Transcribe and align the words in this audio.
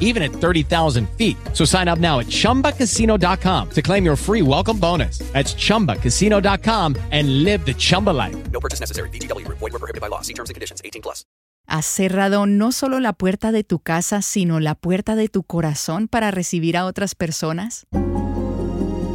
even 0.00 0.22
at 0.24 0.32
30,000 0.32 1.08
feet. 1.10 1.36
So 1.52 1.64
sign 1.64 1.86
up 1.86 2.00
now 2.00 2.18
at 2.18 2.26
ChumbaCasino.com 2.26 3.70
to 3.70 3.82
claim 3.82 4.04
your 4.04 4.16
free 4.16 4.42
welcome 4.42 4.78
bonus. 4.80 5.18
That's 5.32 5.54
ChumbaCasino.com 5.54 6.96
and 7.12 7.44
live 7.44 7.64
the 7.64 7.74
Chumba 7.74 8.10
life. 8.10 8.36
No 8.50 8.58
purchase 8.58 8.80
necessary. 8.80 9.10
VGW. 9.10 9.46
Void 9.48 9.72
were 9.72 9.78
prohibited 9.78 10.00
by 10.00 10.08
law. 10.08 10.22
See 10.22 10.34
terms 10.34 10.50
and 10.50 10.54
conditions. 10.54 10.82
18 10.84 11.02
plus. 11.02 11.24
Has 11.68 11.84
cerrado 11.84 12.46
no 12.46 12.72
solo 12.72 12.98
la 12.98 13.12
puerta 13.12 13.52
de 13.52 13.62
tu 13.62 13.78
casa, 13.78 14.22
sino 14.22 14.58
la 14.58 14.74
puerta 14.74 15.16
de 15.16 15.28
tu 15.28 15.42
corazón 15.42 16.08
para 16.08 16.30
recibir 16.30 16.78
a 16.78 16.86
otras 16.86 17.14
personas? 17.14 17.86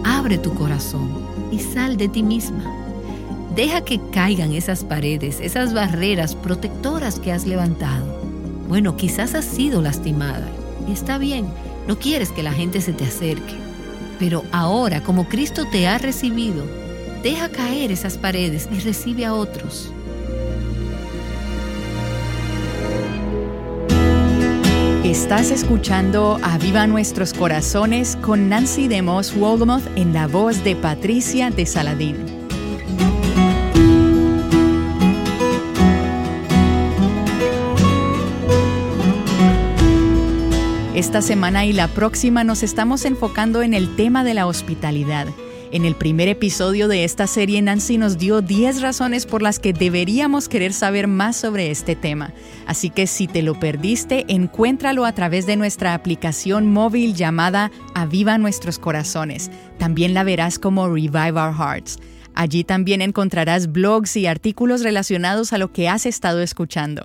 Abre 0.05 0.37
tu 0.37 0.53
corazón 0.53 1.09
y 1.51 1.57
sal 1.57 1.97
de 1.97 2.09
ti 2.09 2.21
misma. 2.21 2.63
Deja 3.55 3.83
que 3.83 3.99
caigan 4.11 4.53
esas 4.53 4.83
paredes, 4.83 5.39
esas 5.39 5.73
barreras 5.73 6.35
protectoras 6.35 7.19
que 7.19 7.31
has 7.31 7.47
levantado. 7.47 8.05
Bueno, 8.67 8.97
quizás 8.97 9.33
has 9.33 9.45
sido 9.45 9.81
lastimada 9.81 10.47
está 10.91 11.17
bien, 11.17 11.47
no 11.87 11.97
quieres 11.97 12.31
que 12.31 12.43
la 12.43 12.53
gente 12.53 12.81
se 12.81 12.93
te 12.93 13.05
acerque. 13.05 13.55
Pero 14.19 14.43
ahora, 14.51 15.01
como 15.01 15.27
Cristo 15.27 15.65
te 15.71 15.87
ha 15.87 15.97
recibido, 15.97 16.65
deja 17.23 17.49
caer 17.49 17.91
esas 17.91 18.17
paredes 18.17 18.69
y 18.71 18.79
recibe 18.79 19.25
a 19.25 19.33
otros. 19.33 19.91
Estás 25.03 25.51
escuchando 25.51 26.39
Aviva 26.41 26.87
Nuestros 26.87 27.33
Corazones 27.33 28.15
con 28.15 28.49
Nancy 28.49 28.87
Demos 28.87 29.35
Wolgemuth 29.35 29.85
en 29.95 30.13
la 30.13 30.27
voz 30.27 30.63
de 30.63 30.75
Patricia 30.75 31.49
de 31.51 31.65
Saladín. 31.65 32.42
Esta 41.03 41.21
semana 41.21 41.65
y 41.65 41.73
la 41.73 41.89
próxima 41.89 42.45
nos 42.45 42.63
estamos 42.63 43.03
enfocando 43.03 43.61
en 43.61 43.73
el 43.73 43.97
tema 43.97 44.23
de 44.23 44.33
la 44.33 44.47
hospitalidad. 44.47 45.27
En 45.73 45.83
el 45.83 45.95
primer 45.95 46.29
episodio 46.29 46.87
de 46.87 47.03
esta 47.03 47.27
serie, 47.27 47.61
Nancy 47.61 47.97
nos 47.97 48.17
dio 48.17 48.39
10 48.39 48.81
razones 48.81 49.25
por 49.25 49.41
las 49.41 49.59
que 49.59 49.73
deberíamos 49.73 50.47
querer 50.47 50.71
saber 50.71 51.09
más 51.09 51.35
sobre 51.35 51.71
este 51.71 51.97
tema. 51.97 52.33
Así 52.67 52.89
que 52.89 53.05
si 53.05 53.27
te 53.27 53.41
lo 53.41 53.59
perdiste, 53.59 54.23
encuéntralo 54.29 55.03
a 55.03 55.11
través 55.11 55.45
de 55.45 55.57
nuestra 55.57 55.93
aplicación 55.93 56.71
móvil 56.71 57.15
llamada 57.15 57.69
Aviva 57.93 58.37
Nuestros 58.37 58.79
Corazones. 58.79 59.51
También 59.77 60.13
la 60.13 60.23
verás 60.23 60.57
como 60.57 60.87
Revive 60.87 61.33
Our 61.33 61.53
Hearts. 61.53 61.97
Allí 62.33 62.63
también 62.63 63.01
encontrarás 63.01 63.73
blogs 63.73 64.15
y 64.15 64.25
artículos 64.25 64.83
relacionados 64.83 65.51
a 65.51 65.57
lo 65.57 65.73
que 65.73 65.89
has 65.89 66.05
estado 66.05 66.41
escuchando. 66.41 67.03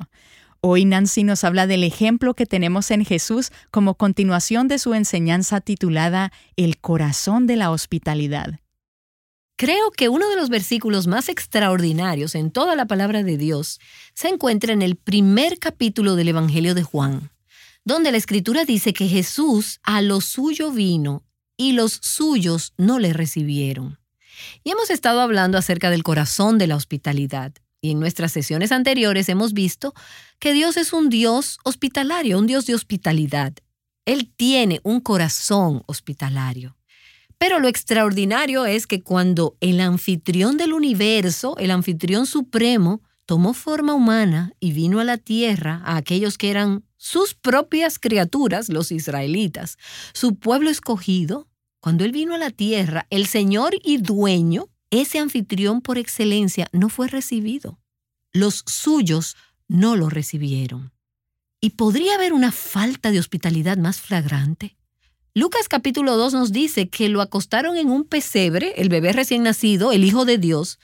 Hoy 0.61 0.85
Nancy 0.85 1.23
nos 1.23 1.45
habla 1.45 1.69
del 1.69 1.85
ejemplo 1.85 2.35
que 2.35 2.45
tenemos 2.45 2.91
en 2.91 3.05
Jesús 3.05 3.53
como 3.71 3.95
continuación 3.95 4.67
de 4.67 4.81
su 4.81 4.93
enseñanza 4.93 5.61
titulada 5.61 6.33
El 6.57 6.79
corazón 6.79 7.47
de 7.47 7.55
la 7.55 7.71
hospitalidad. 7.71 8.59
Creo 9.57 9.93
que 9.93 10.09
uno 10.09 10.29
de 10.29 10.35
los 10.35 10.49
versículos 10.49 11.07
más 11.07 11.29
extraordinarios 11.29 12.35
en 12.35 12.51
toda 12.51 12.75
la 12.75 12.87
palabra 12.87 13.23
de 13.23 13.37
Dios 13.37 13.79
se 14.15 14.29
encuentra 14.29 14.73
en 14.73 14.83
el 14.83 14.97
primer 14.97 15.61
capítulo 15.61 16.17
del 16.17 16.29
Evangelio 16.29 16.75
de 16.75 16.83
Juan, 16.83 17.31
donde 17.85 18.11
la 18.11 18.19
escritura 18.19 18.65
dice 18.65 18.93
que 18.93 19.07
Jesús 19.07 19.79
a 19.85 20.03
lo 20.03 20.21
suyo 20.21 20.73
vino 20.73 21.23
y 21.57 21.73
los 21.73 21.93
suyos 22.03 22.73
no 22.77 22.99
le 22.99 23.13
recibieron. 23.13 23.99
Y 24.65 24.73
hemos 24.73 24.91
estado 24.91 25.21
hablando 25.21 25.57
acerca 25.57 25.91
del 25.91 26.03
corazón 26.03 26.59
de 26.59 26.67
la 26.67 26.77
hospitalidad. 26.77 27.53
Y 27.81 27.93
en 27.93 28.00
nuestras 28.00 28.33
sesiones 28.33 28.72
anteriores 28.72 29.28
hemos 29.28 29.53
visto 29.53 29.94
que 30.39 30.53
Dios 30.53 30.77
es 30.77 30.93
un 30.93 31.09
Dios 31.09 31.59
hospitalario, 31.65 32.39
un 32.39 32.47
Dios 32.47 32.66
de 32.66 32.75
hospitalidad. 32.75 33.55
Él 34.05 34.33
tiene 34.37 34.81
un 34.83 35.00
corazón 35.00 35.83
hospitalario. 35.87 36.77
Pero 37.39 37.61
lo 37.61 37.69
extraordinario 37.69 38.66
es 38.66 38.87
que 38.87 39.00
cuando 39.00 39.56
el 39.61 39.81
anfitrión 39.81 40.56
del 40.56 40.72
universo, 40.72 41.56
el 41.59 41.71
anfitrión 41.71 42.27
supremo, 42.27 43.00
tomó 43.27 43.55
forma 43.55 43.95
humana 43.95 44.53
y 44.59 44.72
vino 44.72 44.99
a 44.99 45.05
la 45.05 45.19
tierra 45.19 45.83
a 45.84 45.97
aquellos 45.97 46.37
que 46.37 46.50
eran 46.50 46.83
sus 46.97 47.34
propias 47.34 47.99
criaturas, 47.99 48.69
los 48.69 48.91
israelitas, 48.91 49.77
su 50.15 50.34
pueblo 50.37 50.69
escogido, 50.69 51.47
cuando 51.81 52.05
él 52.05 52.10
vino 52.10 52.34
a 52.34 52.39
la 52.39 52.50
tierra, 52.50 53.06
el 53.10 53.27
Señor 53.27 53.77
y 53.84 53.99
dueño 53.99 54.69
ese 54.91 55.19
anfitrión 55.19 55.82
por 55.82 55.99
excelencia 55.99 56.69
no 56.72 56.88
fue 56.88 57.09
recibido. 57.09 57.78
Los 58.32 58.65
suyos 58.66 59.37
no 59.69 59.97
lo 59.97 60.09
recibieron. 60.09 60.93
¿Y 61.60 61.71
podría 61.71 62.15
haber 62.15 62.32
una 62.32 62.53
falta 62.53 63.10
de 63.10 63.19
hospitalidad 63.19 63.77
más 63.77 64.00
flagrante? 64.00 64.77
Lucas 65.34 65.69
capítulo 65.69 66.16
2 66.16 66.32
nos 66.32 66.53
dice 66.53 66.88
que 66.88 67.09
lo 67.09 67.21
acostaron 67.21 67.77
en 67.77 67.91
un 67.91 68.04
pesebre, 68.04 68.75
el 68.77 68.88
bebé 68.88 69.12
recién 69.12 69.43
nacido, 69.43 69.93
el 69.93 70.04
Hijo 70.04 70.25
de 70.25 70.38
Dios, 70.38 70.78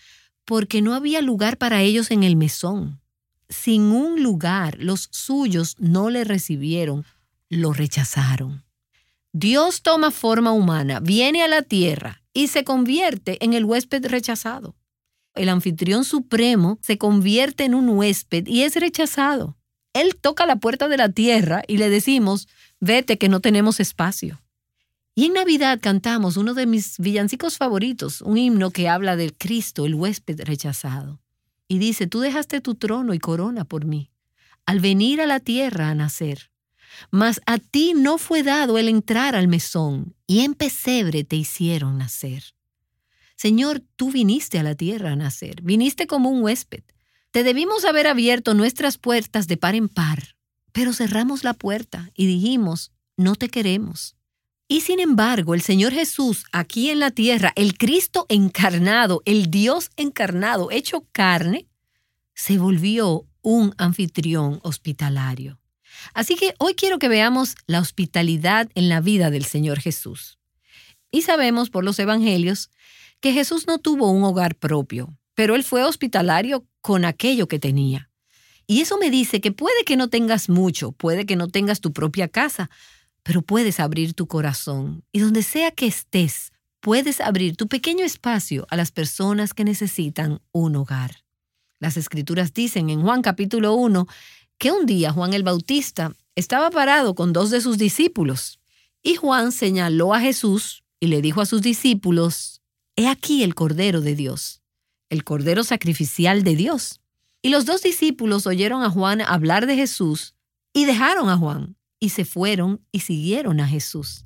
porque 0.45 0.83
no 0.83 0.95
había 0.95 1.23
lugar 1.23 1.57
para 1.57 1.81
ellos 1.81 2.11
en 2.11 2.25
el 2.25 2.37
mesón. 2.37 3.01
Sin 3.49 3.83
un 3.83 4.23
lugar, 4.23 4.77
los 4.81 5.09
suyos 5.13 5.77
no 5.79 6.11
le 6.11 6.25
recibieron, 6.25 7.05
lo 7.49 7.73
rechazaron. 7.73 8.65
Dios 9.33 9.83
toma 9.83 10.11
forma 10.11 10.53
humana, 10.53 11.01
viene 11.01 11.43
a 11.43 11.49
la 11.49 11.63
tierra 11.63 12.24
y 12.35 12.49
se 12.49 12.65
convierte 12.65 13.43
en 13.43 13.55
el 13.55 13.65
huésped 13.65 14.05
rechazado. 14.07 14.77
El 15.35 15.49
anfitrión 15.49 16.05
supremo 16.05 16.79
se 16.83 16.99
convierte 16.99 17.65
en 17.65 17.75
un 17.75 17.89
huésped 17.89 18.47
y 18.47 18.63
es 18.63 18.77
rechazado. 18.77 19.57
Él 19.95 20.17
toca 20.21 20.45
la 20.45 20.57
puerta 20.57 20.89
de 20.89 20.97
la 20.97 21.09
tierra 21.09 21.63
y 21.67 21.79
le 21.79 21.89
decimos, 21.89 22.49
vete 22.81 23.17
que 23.17 23.29
no 23.29 23.41
tenemos 23.41 23.81
espacio. 23.81 24.43
Y 25.15 25.27
en 25.27 25.35
Navidad 25.35 25.79
cantamos 25.81 26.37
uno 26.37 26.55
de 26.55 26.67
mis 26.67 26.99
villancicos 26.99 27.57
favoritos, 27.57 28.21
un 28.21 28.37
himno 28.37 28.71
que 28.71 28.89
habla 28.89 29.15
del 29.15 29.35
Cristo, 29.35 29.87
el 29.87 29.95
huésped 29.95 30.41
rechazado. 30.43 31.21
Y 31.69 31.79
dice, 31.79 32.09
tú 32.09 32.19
dejaste 32.19 32.61
tu 32.61 32.75
trono 32.75 33.15
y 33.15 33.21
corona 33.21 33.65
por 33.65 33.85
mí, 33.85 34.11
al 34.67 34.81
venir 34.81 35.21
a 35.21 35.27
la 35.27 35.39
tierra 35.39 35.89
a 35.89 35.95
nacer. 35.95 36.51
Mas 37.11 37.41
a 37.47 37.59
ti 37.59 37.95
no 37.95 38.19
fue 38.19 38.43
dado 38.43 38.77
el 38.77 38.89
entrar 38.89 39.37
al 39.37 39.47
mesón, 39.47 40.14
y 40.27 40.41
en 40.41 40.55
pesebre 40.55 41.25
te 41.25 41.37
hicieron 41.37 41.99
nacer. 41.99 42.55
Señor, 43.37 43.83
tú 43.97 44.11
viniste 44.11 44.59
a 44.59 44.63
la 44.63 44.75
tierra 44.75 45.13
a 45.13 45.17
nacer, 45.17 45.63
viniste 45.63 46.07
como 46.07 46.31
un 46.31 46.43
huésped. 46.43 46.85
Te 47.31 47.43
debimos 47.43 47.85
haber 47.85 48.07
abierto 48.07 48.55
nuestras 48.55 48.97
puertas 48.97 49.49
de 49.49 49.57
par 49.57 49.75
en 49.75 49.89
par, 49.89 50.37
pero 50.73 50.93
cerramos 50.93 51.45
la 51.45 51.55
puerta 51.55 52.11
y 52.15 52.27
dijimos, 52.27 52.93
no 53.17 53.35
te 53.35 53.49
queremos. 53.49 54.17
Y 54.67 54.81
sin 54.81 54.99
embargo, 54.99 55.55
el 55.55 55.61
Señor 55.61 55.93
Jesús 55.93 56.45
aquí 56.53 56.91
en 56.91 57.01
la 57.01 57.11
tierra, 57.11 57.53
el 57.57 57.77
Cristo 57.77 58.25
encarnado, 58.29 59.21
el 59.25 59.51
Dios 59.51 59.91
encarnado, 59.97 60.71
hecho 60.71 61.07
carne, 61.13 61.69
se 62.35 62.59
volvió 62.59 63.27
un 63.43 63.75
anfitrión 63.79 64.61
hospitalario. 64.63 65.61
Así 66.13 66.37
que 66.37 66.55
hoy 66.59 66.75
quiero 66.75 66.99
que 66.99 67.09
veamos 67.09 67.55
la 67.67 67.81
hospitalidad 67.81 68.69
en 68.75 68.89
la 68.89 69.01
vida 69.01 69.31
del 69.31 69.45
Señor 69.45 69.81
Jesús. 69.81 70.39
Y 71.11 71.23
sabemos 71.23 71.71
por 71.71 71.85
los 71.85 71.99
evangelios 71.99 72.71
que 73.21 73.33
Jesús 73.33 73.67
no 73.67 73.79
tuvo 73.79 74.11
un 74.11 74.25
hogar 74.25 74.57
propio, 74.57 75.17
pero 75.35 75.55
él 75.55 75.65
fue 75.65 75.85
hospitalario 75.85 76.67
con 76.81 77.05
aquello 77.05 77.49
que 77.49 77.59
tenía. 77.59 78.11
Y 78.67 78.81
eso 78.81 78.99
me 78.99 79.11
dice 79.11 79.41
que 79.41 79.53
puede 79.53 79.85
que 79.85 79.97
no 79.97 80.09
tengas 80.09 80.49
mucho, 80.49 80.93
puede 80.93 81.27
que 81.27 81.37
no 81.37 81.49
tengas 81.49 81.81
tu 81.81 81.93
propia 81.93 82.29
casa, 82.29 82.71
pero 83.23 83.43
puedes 83.43 83.81
abrir 83.81 84.15
tu 84.15 84.27
corazón 84.27 85.05
y 85.13 85.21
donde 85.21 85.43
sea 85.43 85.71
que 85.71 85.87
estés, 85.87 86.53
puedes 86.81 87.21
abrir 87.21 87.57
tu 87.57 87.69
pequeño 87.69 88.05
espacio 88.05 88.67
a 88.71 88.77
las 88.77 88.93
personas 88.93 89.55
que 89.55 89.65
necesitan 89.65 90.41
un 90.53 90.77
hogar. 90.77 91.25
Las 91.79 91.97
escrituras 91.97 92.53
dicen 92.53 92.91
en 92.91 93.03
Juan 93.03 93.23
capítulo 93.23 93.75
1 93.75 94.07
que 94.59 94.73
un 94.73 94.87
día 94.87 95.13
Juan 95.13 95.35
el 95.35 95.43
Bautista 95.43 96.13
estaba 96.35 96.71
parado 96.71 97.15
con 97.15 97.33
dos 97.33 97.51
de 97.51 97.61
sus 97.61 97.79
discípulos 97.79 98.59
y 99.03 99.17
Juan 99.17 99.53
señaló 99.53 100.15
a 100.15 100.21
Jesús 100.21 100.83
y 100.99 101.09
le 101.09 101.21
dijo 101.21 101.41
a 101.41 101.47
sus 101.47 101.63
discípulos, 101.63 102.63
He 102.97 103.09
aquí 103.09 103.43
el 103.43 103.55
Cordero 103.55 104.01
de 104.01 104.15
Dios, 104.15 104.63
el 105.11 105.25
Cordero 105.25 105.65
sacrificial 105.65 106.45
de 106.45 106.57
Dios. 106.57 107.01
Y 107.43 107.51
los 107.51 107.67
dos 107.67 107.83
discípulos 107.83 108.47
oyeron 108.47 108.83
a 108.83 108.91
Juan 108.91 109.21
hablar 109.21 109.67
de 109.67 109.77
Jesús 109.77 110.35
y 110.73 110.87
dejaron 110.87 111.29
a 111.29 111.37
Juan 111.37 111.77
y 112.01 112.11
se 112.11 112.25
fueron 112.25 112.81
y 112.91 113.01
siguieron 113.01 113.61
a 113.61 113.69
Jesús. 113.69 114.25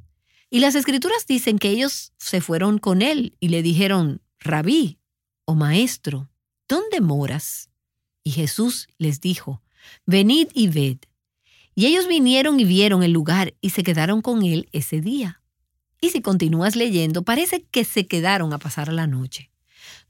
Y 0.50 0.60
las 0.60 0.74
escrituras 0.74 1.26
dicen 1.26 1.58
que 1.58 1.70
ellos 1.70 2.12
se 2.18 2.40
fueron 2.40 2.78
con 2.78 3.02
él 3.02 3.36
y 3.40 3.48
le 3.48 3.62
dijeron, 3.62 4.22
Rabí 4.38 4.98
o 5.44 5.54
Maestro, 5.54 6.30
¿dónde 6.68 7.00
moras? 7.00 7.70
Y 8.22 8.30
Jesús 8.30 8.88
les 8.98 9.20
dijo, 9.20 9.62
Venid 10.06 10.48
y 10.54 10.68
ved. 10.68 10.98
Y 11.74 11.86
ellos 11.86 12.08
vinieron 12.08 12.58
y 12.58 12.64
vieron 12.64 13.02
el 13.02 13.12
lugar 13.12 13.54
y 13.60 13.70
se 13.70 13.82
quedaron 13.82 14.20
con 14.20 14.42
él 14.42 14.68
ese 14.72 15.00
día. 15.00 15.42
Y 16.00 16.10
si 16.10 16.22
continúas 16.22 16.76
leyendo, 16.76 17.22
parece 17.22 17.64
que 17.70 17.84
se 17.84 18.06
quedaron 18.06 18.52
a 18.52 18.58
pasar 18.58 18.92
la 18.92 19.06
noche. 19.06 19.50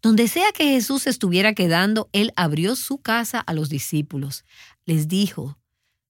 Donde 0.02 0.28
sea 0.28 0.52
que 0.52 0.64
Jesús 0.64 1.06
estuviera 1.06 1.54
quedando, 1.54 2.08
él 2.12 2.32
abrió 2.36 2.76
su 2.76 2.98
casa 2.98 3.40
a 3.40 3.52
los 3.52 3.68
discípulos. 3.68 4.44
Les 4.84 5.08
dijo, 5.08 5.58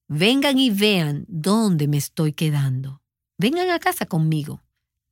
vengan 0.09 0.59
y 0.59 0.71
vean 0.71 1.25
dónde 1.29 1.89
me 1.89 1.97
estoy 1.97 2.33
quedando. 2.33 3.03
Vengan 3.39 3.71
a 3.71 3.79
casa 3.79 4.07
conmigo. 4.07 4.63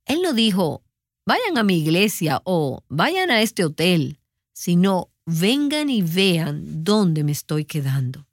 Él 0.05 0.21
no 0.21 0.33
dijo, 0.33 0.83
vayan 1.25 1.57
a 1.57 1.63
mi 1.63 1.79
iglesia 1.79 2.41
o 2.45 2.83
vayan 2.87 3.31
a 3.31 3.41
este 3.41 3.65
hotel, 3.65 4.19
sino 4.53 5.09
vengan 5.25 5.89
y 5.89 6.01
vean 6.01 6.83
dónde 6.83 7.23
me 7.23 7.31
estoy 7.31 7.65
quedando. 7.65 8.26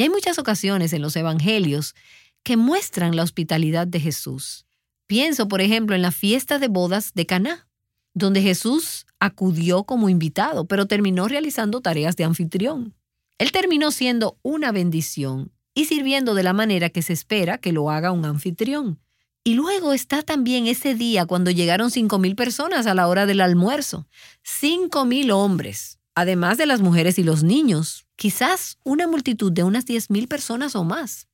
Y 0.00 0.02
hay 0.02 0.08
muchas 0.08 0.38
ocasiones 0.38 0.94
en 0.94 1.02
los 1.02 1.14
evangelios 1.14 1.94
que 2.42 2.56
muestran 2.56 3.14
la 3.16 3.22
hospitalidad 3.22 3.86
de 3.86 4.00
Jesús. 4.00 4.64
Pienso, 5.06 5.46
por 5.46 5.60
ejemplo, 5.60 5.94
en 5.94 6.00
la 6.00 6.10
fiesta 6.10 6.58
de 6.58 6.68
bodas 6.68 7.12
de 7.12 7.26
Caná 7.26 7.68
donde 8.14 8.40
Jesús 8.40 9.04
acudió 9.18 9.84
como 9.84 10.08
invitado, 10.08 10.64
pero 10.64 10.86
terminó 10.86 11.28
realizando 11.28 11.82
tareas 11.82 12.16
de 12.16 12.24
anfitrión. 12.24 12.94
Él 13.36 13.52
terminó 13.52 13.90
siendo 13.90 14.38
una 14.40 14.72
bendición 14.72 15.52
y 15.74 15.84
sirviendo 15.84 16.32
de 16.32 16.44
la 16.44 16.54
manera 16.54 16.88
que 16.88 17.02
se 17.02 17.12
espera 17.12 17.58
que 17.58 17.72
lo 17.72 17.90
haga 17.90 18.10
un 18.10 18.24
anfitrión. 18.24 19.00
Y 19.44 19.52
luego 19.52 19.92
está 19.92 20.22
también 20.22 20.66
ese 20.66 20.94
día 20.94 21.26
cuando 21.26 21.50
llegaron 21.50 21.90
cinco 21.90 22.18
mil 22.18 22.36
personas 22.36 22.86
a 22.86 22.94
la 22.94 23.06
hora 23.06 23.26
del 23.26 23.42
almuerzo. 23.42 24.08
Cinco 24.42 25.04
mil 25.04 25.30
hombres, 25.30 25.98
además 26.14 26.56
de 26.56 26.64
las 26.64 26.80
mujeres 26.80 27.18
y 27.18 27.22
los 27.22 27.42
niños. 27.42 28.06
Quizás 28.20 28.76
una 28.84 29.06
multitud 29.06 29.50
de 29.50 29.64
unas 29.64 29.86
diez 29.86 30.10
mil 30.10 30.28
personas 30.28 30.76
o 30.76 30.84
más. 30.84 31.26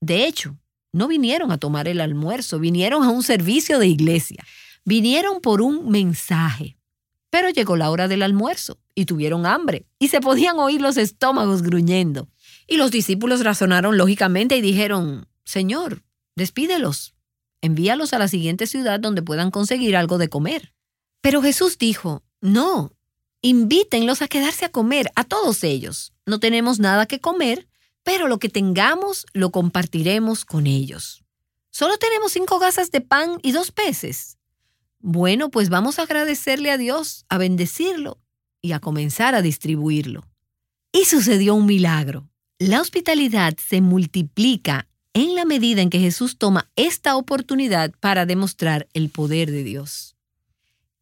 De 0.00 0.26
hecho, 0.26 0.58
no 0.92 1.06
vinieron 1.06 1.52
a 1.52 1.58
tomar 1.58 1.86
el 1.86 2.00
almuerzo, 2.00 2.58
vinieron 2.58 3.04
a 3.04 3.10
un 3.10 3.22
servicio 3.22 3.78
de 3.78 3.86
iglesia. 3.86 4.44
Vinieron 4.84 5.40
por 5.40 5.62
un 5.62 5.88
mensaje, 5.88 6.78
pero 7.30 7.48
llegó 7.50 7.76
la 7.76 7.90
hora 7.90 8.08
del 8.08 8.24
almuerzo 8.24 8.80
y 8.92 9.04
tuvieron 9.04 9.46
hambre 9.46 9.86
y 10.00 10.08
se 10.08 10.20
podían 10.20 10.58
oír 10.58 10.80
los 10.80 10.96
estómagos 10.96 11.62
gruñendo. 11.62 12.28
Y 12.66 12.76
los 12.76 12.90
discípulos 12.90 13.44
razonaron 13.44 13.96
lógicamente 13.96 14.56
y 14.56 14.60
dijeron, 14.60 15.28
Señor, 15.44 16.02
despídelos, 16.34 17.14
envíalos 17.60 18.12
a 18.14 18.18
la 18.18 18.26
siguiente 18.26 18.66
ciudad 18.66 18.98
donde 18.98 19.22
puedan 19.22 19.52
conseguir 19.52 19.94
algo 19.94 20.18
de 20.18 20.28
comer. 20.28 20.74
Pero 21.20 21.40
Jesús 21.40 21.78
dijo, 21.78 22.24
no, 22.40 22.95
invítenlos 23.42 24.22
a 24.22 24.28
quedarse 24.28 24.64
a 24.64 24.70
comer, 24.70 25.10
a 25.14 25.24
todos 25.24 25.64
ellos. 25.64 26.12
No 26.26 26.40
tenemos 26.40 26.78
nada 26.78 27.06
que 27.06 27.20
comer, 27.20 27.68
pero 28.02 28.28
lo 28.28 28.38
que 28.38 28.48
tengamos 28.48 29.26
lo 29.32 29.50
compartiremos 29.50 30.44
con 30.44 30.66
ellos. 30.66 31.24
Solo 31.70 31.98
tenemos 31.98 32.32
cinco 32.32 32.58
gasas 32.58 32.90
de 32.90 33.00
pan 33.00 33.38
y 33.42 33.52
dos 33.52 33.70
peces. 33.70 34.38
Bueno, 34.98 35.50
pues 35.50 35.68
vamos 35.68 35.98
a 35.98 36.02
agradecerle 36.02 36.70
a 36.70 36.78
Dios, 36.78 37.26
a 37.28 37.38
bendecirlo 37.38 38.18
y 38.62 38.72
a 38.72 38.80
comenzar 38.80 39.34
a 39.34 39.42
distribuirlo. 39.42 40.26
Y 40.92 41.04
sucedió 41.04 41.54
un 41.54 41.66
milagro. 41.66 42.28
La 42.58 42.80
hospitalidad 42.80 43.54
se 43.58 43.82
multiplica 43.82 44.88
en 45.12 45.34
la 45.34 45.44
medida 45.44 45.82
en 45.82 45.90
que 45.90 46.00
Jesús 46.00 46.38
toma 46.38 46.70
esta 46.76 47.16
oportunidad 47.16 47.92
para 48.00 48.26
demostrar 48.26 48.88
el 48.94 49.10
poder 49.10 49.50
de 49.50 49.62
Dios. 49.62 50.15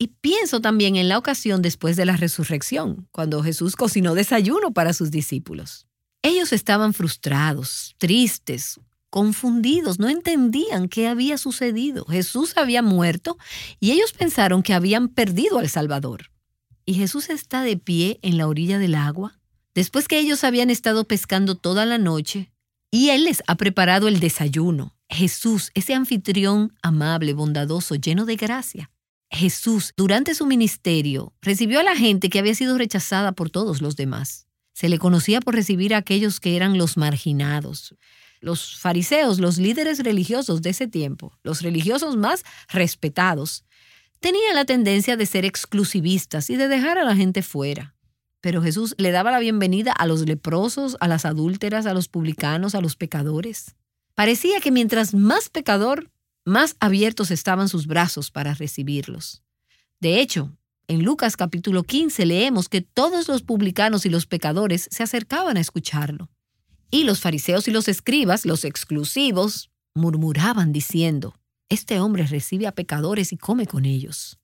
Y 0.04 0.08
pienso 0.20 0.60
también 0.60 0.96
en 0.96 1.08
la 1.08 1.16
ocasión 1.16 1.62
después 1.62 1.96
de 1.96 2.04
la 2.04 2.18
resurrección, 2.18 3.08
cuando 3.10 3.42
Jesús 3.42 3.74
cocinó 3.74 4.14
desayuno 4.14 4.74
para 4.74 4.92
sus 4.92 5.10
discípulos. 5.10 5.86
Ellos 6.20 6.52
estaban 6.52 6.92
frustrados, 6.92 7.94
tristes, 7.96 8.78
confundidos, 9.08 9.98
no 9.98 10.10
entendían 10.10 10.90
qué 10.90 11.08
había 11.08 11.38
sucedido. 11.38 12.04
Jesús 12.04 12.52
había 12.58 12.82
muerto 12.82 13.38
y 13.80 13.92
ellos 13.92 14.12
pensaron 14.12 14.62
que 14.62 14.74
habían 14.74 15.08
perdido 15.08 15.58
al 15.58 15.70
Salvador. 15.70 16.30
Y 16.84 16.92
Jesús 16.92 17.30
está 17.30 17.62
de 17.62 17.78
pie 17.78 18.18
en 18.20 18.36
la 18.36 18.46
orilla 18.46 18.78
del 18.78 18.96
agua, 18.96 19.40
después 19.74 20.06
que 20.06 20.18
ellos 20.18 20.44
habían 20.44 20.68
estado 20.68 21.08
pescando 21.08 21.54
toda 21.54 21.86
la 21.86 21.96
noche, 21.96 22.52
y 22.90 23.08
Él 23.08 23.24
les 23.24 23.42
ha 23.46 23.54
preparado 23.54 24.06
el 24.08 24.20
desayuno. 24.20 24.94
Jesús, 25.08 25.70
ese 25.72 25.94
anfitrión 25.94 26.74
amable, 26.82 27.32
bondadoso, 27.32 27.94
lleno 27.94 28.26
de 28.26 28.36
gracia. 28.36 28.90
Jesús, 29.34 29.92
durante 29.96 30.34
su 30.34 30.46
ministerio, 30.46 31.32
recibió 31.42 31.80
a 31.80 31.82
la 31.82 31.96
gente 31.96 32.30
que 32.30 32.38
había 32.38 32.54
sido 32.54 32.78
rechazada 32.78 33.32
por 33.32 33.50
todos 33.50 33.82
los 33.82 33.96
demás. 33.96 34.46
Se 34.72 34.88
le 34.88 34.98
conocía 34.98 35.40
por 35.40 35.54
recibir 35.54 35.94
a 35.94 35.98
aquellos 35.98 36.40
que 36.40 36.56
eran 36.56 36.78
los 36.78 36.96
marginados, 36.96 37.94
los 38.40 38.76
fariseos, 38.78 39.40
los 39.40 39.58
líderes 39.58 40.00
religiosos 40.00 40.62
de 40.62 40.70
ese 40.70 40.86
tiempo, 40.86 41.38
los 41.42 41.62
religiosos 41.62 42.16
más 42.16 42.44
respetados, 42.68 43.64
tenían 44.20 44.54
la 44.54 44.64
tendencia 44.64 45.16
de 45.16 45.26
ser 45.26 45.44
exclusivistas 45.44 46.50
y 46.50 46.56
de 46.56 46.68
dejar 46.68 46.98
a 46.98 47.04
la 47.04 47.16
gente 47.16 47.42
fuera. 47.42 47.94
Pero 48.40 48.62
Jesús 48.62 48.94
le 48.98 49.10
daba 49.10 49.30
la 49.30 49.38
bienvenida 49.38 49.92
a 49.92 50.06
los 50.06 50.26
leprosos, 50.26 50.96
a 51.00 51.08
las 51.08 51.24
adúlteras, 51.24 51.86
a 51.86 51.94
los 51.94 52.08
publicanos, 52.08 52.74
a 52.74 52.80
los 52.80 52.96
pecadores. 52.96 53.74
Parecía 54.14 54.60
que 54.60 54.70
mientras 54.70 55.14
más 55.14 55.48
pecador, 55.48 56.10
más 56.44 56.76
abiertos 56.80 57.30
estaban 57.30 57.68
sus 57.68 57.86
brazos 57.86 58.30
para 58.30 58.54
recibirlos. 58.54 59.42
De 60.00 60.20
hecho, 60.20 60.56
en 60.86 61.02
Lucas 61.02 61.36
capítulo 61.36 61.82
15 61.82 62.26
leemos 62.26 62.68
que 62.68 62.82
todos 62.82 63.28
los 63.28 63.42
publicanos 63.42 64.04
y 64.04 64.10
los 64.10 64.26
pecadores 64.26 64.88
se 64.90 65.02
acercaban 65.02 65.56
a 65.56 65.60
escucharlo. 65.60 66.28
Y 66.90 67.04
los 67.04 67.20
fariseos 67.20 67.66
y 67.68 67.70
los 67.70 67.88
escribas, 67.88 68.44
los 68.44 68.64
exclusivos, 68.64 69.70
murmuraban 69.94 70.72
diciendo, 70.72 71.34
Este 71.70 72.00
hombre 72.00 72.26
recibe 72.26 72.66
a 72.66 72.72
pecadores 72.72 73.32
y 73.32 73.38
come 73.38 73.66
con 73.66 73.86
ellos. 73.86 74.38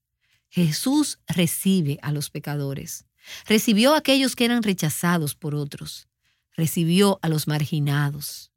Jesús 0.48 1.20
recibe 1.28 1.98
a 2.02 2.10
los 2.10 2.30
pecadores. 2.30 3.04
Recibió 3.46 3.94
a 3.94 3.98
aquellos 3.98 4.34
que 4.34 4.46
eran 4.46 4.62
rechazados 4.62 5.34
por 5.34 5.54
otros. 5.54 6.08
Recibió 6.56 7.18
a 7.22 7.28
los 7.28 7.46
marginados. 7.46 8.49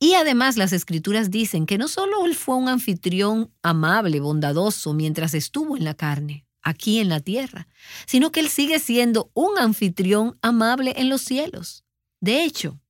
Y 0.00 0.14
además 0.14 0.56
las 0.56 0.72
escrituras 0.72 1.30
dicen 1.30 1.66
que 1.66 1.78
no 1.78 1.86
solo 1.86 2.24
él 2.24 2.34
fue 2.34 2.56
un 2.56 2.68
anfitrión 2.68 3.52
amable, 3.62 4.18
bondadoso 4.18 4.92
mientras 4.94 5.34
estuvo 5.34 5.76
en 5.76 5.84
la 5.84 5.94
carne, 5.94 6.44
aquí 6.62 6.98
en 6.98 7.08
la 7.08 7.20
tierra, 7.20 7.68
sino 8.06 8.32
que 8.32 8.40
él 8.40 8.48
sigue 8.48 8.80
siendo 8.80 9.30
un 9.34 9.56
anfitrión 9.58 10.36
amable 10.42 10.94
en 10.96 11.08
los 11.08 11.20
cielos. 11.20 11.84
De 12.20 12.42
hecho, 12.42 12.80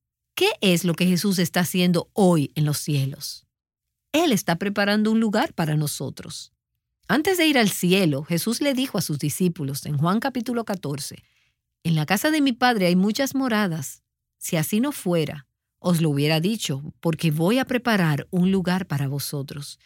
¿Qué 0.40 0.52
es 0.62 0.86
lo 0.86 0.94
que 0.94 1.04
Jesús 1.04 1.38
está 1.38 1.60
haciendo 1.60 2.08
hoy 2.14 2.50
en 2.54 2.64
los 2.64 2.78
cielos? 2.78 3.46
Él 4.10 4.32
está 4.32 4.56
preparando 4.56 5.10
un 5.10 5.20
lugar 5.20 5.52
para 5.52 5.76
nosotros. 5.76 6.54
Antes 7.08 7.36
de 7.36 7.46
ir 7.46 7.58
al 7.58 7.68
cielo, 7.68 8.24
Jesús 8.24 8.62
le 8.62 8.72
dijo 8.72 8.96
a 8.96 9.02
sus 9.02 9.18
discípulos 9.18 9.84
en 9.84 9.98
Juan 9.98 10.18
capítulo 10.18 10.64
14, 10.64 11.22
En 11.84 11.94
la 11.94 12.06
casa 12.06 12.30
de 12.30 12.40
mi 12.40 12.54
Padre 12.54 12.86
hay 12.86 12.96
muchas 12.96 13.34
moradas. 13.34 14.02
Si 14.38 14.56
así 14.56 14.80
no 14.80 14.92
fuera, 14.92 15.46
os 15.80 16.00
lo 16.00 16.10
hubiera 16.10 16.38
dicho, 16.40 16.82
porque 17.00 17.32
voy 17.32 17.58
a 17.58 17.64
preparar 17.64 18.28
un 18.30 18.52
lugar 18.52 18.86
para 18.86 19.08
vosotros. 19.08 19.80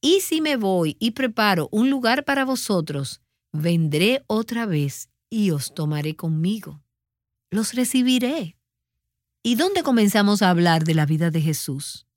Y 0.00 0.20
si 0.20 0.40
me 0.40 0.56
voy 0.56 0.96
y 1.00 1.12
preparo 1.12 1.68
un 1.72 1.88
lugar 1.88 2.24
para 2.24 2.44
vosotros, 2.44 3.22
vendré 3.52 4.22
otra 4.26 4.66
vez 4.66 5.08
y 5.30 5.50
os 5.50 5.72
tomaré 5.74 6.14
conmigo. 6.14 6.82
Los 7.50 7.72
recibiré 7.72 8.56
¿Y 9.46 9.54
dónde 9.54 9.84
comenzamos 9.84 10.42
a 10.42 10.50
hablar 10.50 10.82
de 10.82 10.94
la 10.94 11.06
vida 11.06 11.30
de 11.30 11.40
Jesús? 11.40 12.08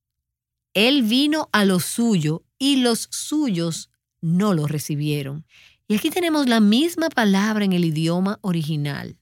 Él 0.73 1.03
vino 1.03 1.47
a 1.51 1.63
lo 1.63 1.79
suyo 1.79 2.43
y 2.57 2.77
los 2.77 3.07
suyos 3.11 3.91
no 4.19 4.55
lo 4.55 4.65
recibieron. 4.65 5.45
Y 5.87 5.95
aquí 5.95 6.09
tenemos 6.09 6.47
la 6.47 6.59
misma 6.59 7.09
palabra 7.09 7.63
en 7.63 7.73
el 7.73 7.85
idioma 7.85 8.39
original. 8.41 9.19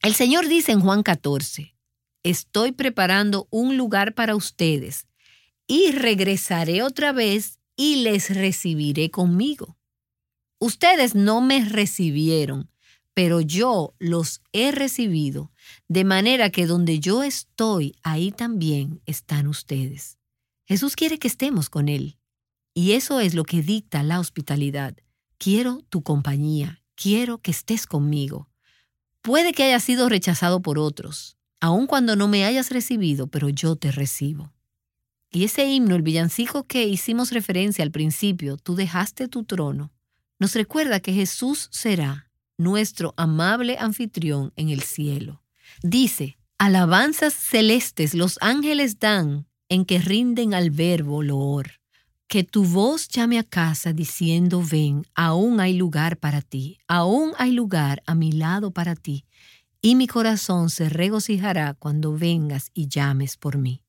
El 0.00 0.14
Señor 0.14 0.48
dice 0.48 0.72
en 0.72 0.80
Juan 0.80 1.02
14, 1.02 1.74
estoy 2.22 2.72
preparando 2.72 3.48
un 3.50 3.76
lugar 3.76 4.14
para 4.14 4.36
ustedes 4.36 5.06
y 5.66 5.92
regresaré 5.92 6.82
otra 6.82 7.12
vez 7.12 7.58
y 7.76 8.02
les 8.02 8.34
recibiré 8.34 9.10
conmigo. 9.10 9.78
Ustedes 10.58 11.14
no 11.14 11.40
me 11.40 11.64
recibieron, 11.64 12.70
pero 13.14 13.40
yo 13.40 13.94
los 13.98 14.42
he 14.52 14.72
recibido, 14.72 15.52
de 15.88 16.04
manera 16.04 16.50
que 16.50 16.66
donde 16.66 17.00
yo 17.00 17.22
estoy, 17.22 17.96
ahí 18.02 18.32
también 18.32 19.00
están 19.06 19.46
ustedes. 19.46 20.18
Jesús 20.66 20.96
quiere 20.96 21.18
que 21.18 21.28
estemos 21.28 21.70
con 21.70 21.88
Él. 21.88 22.18
Y 22.74 22.92
eso 22.92 23.20
es 23.20 23.34
lo 23.34 23.44
que 23.44 23.62
dicta 23.62 24.02
la 24.02 24.20
hospitalidad. 24.20 24.96
Quiero 25.38 25.82
tu 25.88 26.02
compañía, 26.02 26.82
quiero 26.94 27.38
que 27.38 27.50
estés 27.50 27.86
conmigo. 27.86 28.48
Puede 29.22 29.52
que 29.52 29.64
hayas 29.64 29.82
sido 29.82 30.08
rechazado 30.08 30.62
por 30.62 30.78
otros, 30.78 31.36
aun 31.60 31.86
cuando 31.86 32.16
no 32.16 32.28
me 32.28 32.44
hayas 32.44 32.70
recibido, 32.70 33.26
pero 33.28 33.48
yo 33.48 33.76
te 33.76 33.92
recibo. 33.92 34.52
Y 35.30 35.44
ese 35.44 35.66
himno, 35.66 35.94
el 35.94 36.02
villancico 36.02 36.66
que 36.66 36.84
hicimos 36.84 37.30
referencia 37.30 37.84
al 37.84 37.92
principio, 37.92 38.56
tú 38.56 38.74
dejaste 38.74 39.28
tu 39.28 39.44
trono, 39.44 39.92
nos 40.40 40.54
recuerda 40.54 41.00
que 41.00 41.12
Jesús 41.12 41.68
será 41.70 42.30
nuestro 42.56 43.14
amable 43.16 43.76
anfitrión 43.78 44.52
en 44.56 44.70
el 44.70 44.82
cielo. 44.82 45.42
Dice, 45.82 46.38
alabanzas 46.58 47.34
celestes 47.34 48.14
los 48.14 48.38
ángeles 48.40 48.98
dan 48.98 49.46
en 49.68 49.84
que 49.84 49.98
rinden 49.98 50.54
al 50.54 50.70
verbo 50.70 51.22
loor. 51.22 51.72
Que 52.26 52.44
tu 52.44 52.64
voz 52.64 53.08
llame 53.08 53.38
a 53.38 53.44
casa 53.44 53.92
diciendo, 53.92 54.62
ven, 54.62 55.04
aún 55.14 55.60
hay 55.60 55.74
lugar 55.74 56.16
para 56.16 56.42
ti, 56.42 56.78
aún 56.86 57.32
hay 57.38 57.52
lugar 57.52 58.02
a 58.06 58.14
mi 58.14 58.32
lado 58.32 58.72
para 58.72 58.94
ti, 58.94 59.24
y 59.82 59.94
mi 59.94 60.06
corazón 60.06 60.70
se 60.70 60.88
regocijará 60.88 61.74
cuando 61.74 62.16
vengas 62.16 62.70
y 62.74 62.88
llames 62.88 63.36
por 63.36 63.58
mí. 63.58 63.82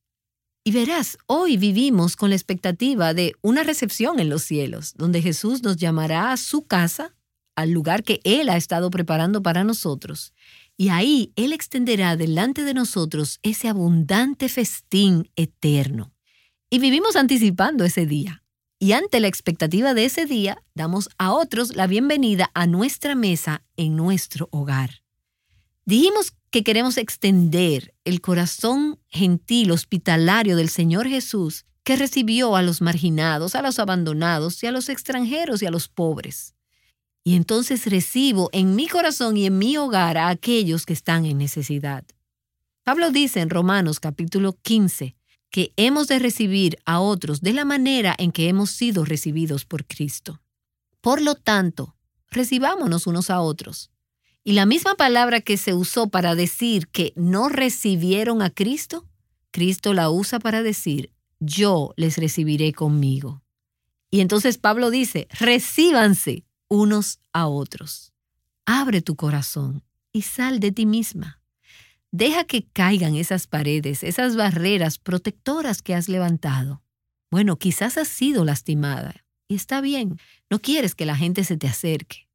Y 0.64 0.72
verás, 0.72 1.18
hoy 1.26 1.58
vivimos 1.58 2.16
con 2.16 2.30
la 2.30 2.36
expectativa 2.36 3.14
de 3.14 3.34
una 3.42 3.64
recepción 3.64 4.20
en 4.20 4.30
los 4.30 4.44
cielos, 4.44 4.94
donde 4.96 5.22
Jesús 5.22 5.64
nos 5.64 5.78
llamará 5.78 6.32
a 6.32 6.38
su 6.38 6.68
casa, 6.68 7.16
al 7.56 7.72
lugar 7.72 8.04
que 8.04 8.22
Él 8.24 8.48
ha 8.48 8.58
estado 8.58 8.92
preparando 8.92 9.42
para 9.42 9.64
nosotros. 9.64 10.34
Y 10.78 10.90
ahí 10.90 11.34
Él 11.36 11.52
extenderá 11.52 12.16
delante 12.16 12.64
de 12.64 12.76
nosotros 12.76 13.40
ese 13.42 13.70
abundante 13.70 14.50
festín 14.50 15.32
eterno. 15.36 16.14
Y 16.70 16.80
vivimos 16.80 17.16
anticipando 17.16 17.84
ese 17.84 18.06
día. 18.06 18.44
Y 18.80 18.94
ante 18.94 19.20
la 19.20 19.28
expectativa 19.28 19.94
de 19.94 20.06
ese 20.06 20.26
día, 20.26 20.64
damos 20.74 21.10
a 21.18 21.34
otros 21.34 21.76
la 21.76 21.88
bienvenida 21.88 22.50
a 22.54 22.68
nuestra 22.68 23.16
mesa 23.16 23.64
en 23.78 23.96
nuestro 23.96 24.48
hogar. 24.52 25.01
Dijimos 25.86 26.34
que 26.52 26.64
queremos 26.64 26.98
extender 26.98 27.94
el 28.04 28.22
corazón 28.22 29.00
gentil, 29.10 29.72
hospitalario 29.72 30.56
del 30.56 30.70
Señor 30.70 31.08
Jesús, 31.08 31.66
que 31.84 31.96
recibió 31.96 32.56
a 32.56 32.62
los 32.62 32.82
marginados, 32.82 33.56
a 33.56 33.62
los 33.62 33.80
abandonados 33.80 34.62
y 34.62 34.68
a 34.68 34.72
los 34.72 34.90
extranjeros 34.90 35.62
y 35.62 35.66
a 35.66 35.72
los 35.72 35.88
pobres. 35.88 36.54
Y 37.24 37.36
entonces 37.36 37.86
recibo 37.88 38.50
en 38.52 38.76
mi 38.76 38.88
corazón 38.88 39.38
y 39.38 39.48
en 39.48 39.58
mi 39.58 39.78
hogar 39.78 40.18
a 40.18 40.30
aquellos 40.30 40.86
que 40.86 40.94
están 40.94 41.26
en 41.26 41.38
necesidad. 41.38 42.04
Pablo 42.84 43.12
dice 43.12 43.40
en 43.42 43.50
Romanos 43.50 44.00
capítulo 44.00 44.54
15 44.62 45.16
que 45.50 45.74
hemos 45.78 46.08
de 46.08 46.20
recibir 46.20 46.78
a 46.86 47.00
otros 47.00 47.42
de 47.42 47.54
la 47.54 47.66
manera 47.66 48.16
en 48.18 48.32
que 48.32 48.50
hemos 48.50 48.72
sido 48.72 49.04
recibidos 49.06 49.66
por 49.66 49.86
Cristo. 49.86 50.42
Por 51.00 51.22
lo 51.22 51.36
tanto, 51.36 51.96
recibámonos 52.30 53.08
unos 53.08 53.30
a 53.30 53.42
otros 53.42 53.91
y 54.44 54.54
la 54.54 54.66
misma 54.66 54.96
palabra 54.96 55.42
que 55.42 55.58
se 55.58 55.74
usó 55.74 56.10
para 56.10 56.34
decir 56.36 56.88
que 56.88 57.14
no 57.16 57.48
recibieron 57.48 58.42
a 58.42 58.50
Cristo, 58.50 59.08
Cristo 59.52 59.94
la 59.94 60.10
usa 60.10 60.40
para 60.40 60.64
decir, 60.64 61.14
yo 61.40 61.94
les 61.96 62.18
recibiré 62.18 62.74
conmigo. 62.74 63.44
Y 64.10 64.22
entonces 64.22 64.58
Pablo 64.58 64.90
dice, 64.90 65.28
recíbanse 65.40 66.44
unos 66.70 67.20
a 67.34 67.48
otros. 67.48 68.14
Abre 68.66 69.02
tu 69.02 69.16
corazón 69.16 69.84
y 70.12 70.24
sal 70.24 70.60
de 70.60 70.72
ti 70.72 70.86
misma. 70.86 71.40
Deja 72.12 72.44
que 72.44 72.66
caigan 72.66 73.16
esas 73.16 73.48
paredes, 73.48 74.04
esas 74.04 74.36
barreras 74.36 74.98
protectoras 74.98 75.82
que 75.82 75.94
has 75.96 76.10
levantado. 76.10 76.84
Bueno, 77.30 77.58
quizás 77.58 77.98
has 77.98 78.08
sido 78.08 78.44
lastimada 78.44 79.24
y 79.48 79.56
está 79.56 79.82
bien, 79.82 80.20
no 80.50 80.60
quieres 80.60 80.96
que 80.96 81.06
la 81.06 81.16
gente 81.16 81.44
se 81.44 81.58
te 81.58 81.68
acerque. 81.68 82.28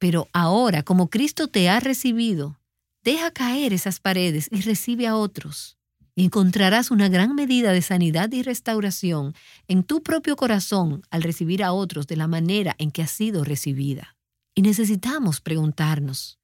Pero 0.00 0.28
ahora, 0.32 0.82
como 0.82 1.10
Cristo 1.10 1.46
te 1.46 1.68
ha 1.68 1.78
recibido, 1.78 2.58
deja 3.04 3.30
caer 3.30 3.74
esas 3.74 4.00
paredes 4.00 4.48
y 4.50 4.62
recibe 4.62 5.06
a 5.06 5.14
otros. 5.14 5.76
Y 6.14 6.24
encontrarás 6.24 6.90
una 6.90 7.10
gran 7.10 7.34
medida 7.34 7.72
de 7.72 7.82
sanidad 7.82 8.32
y 8.32 8.42
restauración 8.42 9.34
en 9.68 9.84
tu 9.84 10.02
propio 10.02 10.36
corazón 10.36 11.02
al 11.10 11.22
recibir 11.22 11.62
a 11.62 11.72
otros 11.72 12.06
de 12.06 12.16
la 12.16 12.26
manera 12.26 12.74
en 12.78 12.90
que 12.90 13.02
has 13.02 13.10
sido 13.10 13.44
recibida. 13.44 14.16
Y 14.54 14.62
necesitamos 14.62 15.42
preguntarnos, 15.42 16.38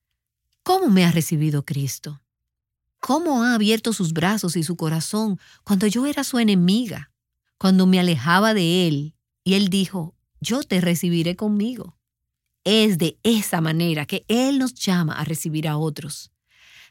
¿cómo 0.63 0.91
me 0.91 1.07
ha 1.07 1.11
recibido 1.11 1.65
Cristo? 1.65 2.21
¿Cómo 3.01 3.43
ha 3.43 3.55
abierto 3.55 3.95
sus 3.95 4.13
brazos 4.13 4.57
y 4.57 4.65
su 4.65 4.77
corazón 4.77 5.41
cuando 5.65 5.87
yo 5.87 6.05
era 6.05 6.25
su 6.25 6.39
enemiga? 6.39 7.11
Cuando 7.57 7.87
me 7.87 8.01
alejaba 8.01 8.53
de 8.53 8.87
Él 8.87 9.15
y 9.45 9.55
Él 9.55 9.71
dijo, 9.71 10.15
yo 10.41 10.63
te 10.63 10.83
recibiré 10.83 11.37
conmigo. 11.37 11.97
Es 12.67 12.99
de 12.99 13.17
esa 13.23 13.61
manera 13.61 14.07
que 14.07 14.25
Él 14.27 14.59
nos 14.59 14.75
llama 14.75 15.15
a 15.15 15.25
recibir 15.25 15.69
a 15.69 15.77
otros. 15.77 16.33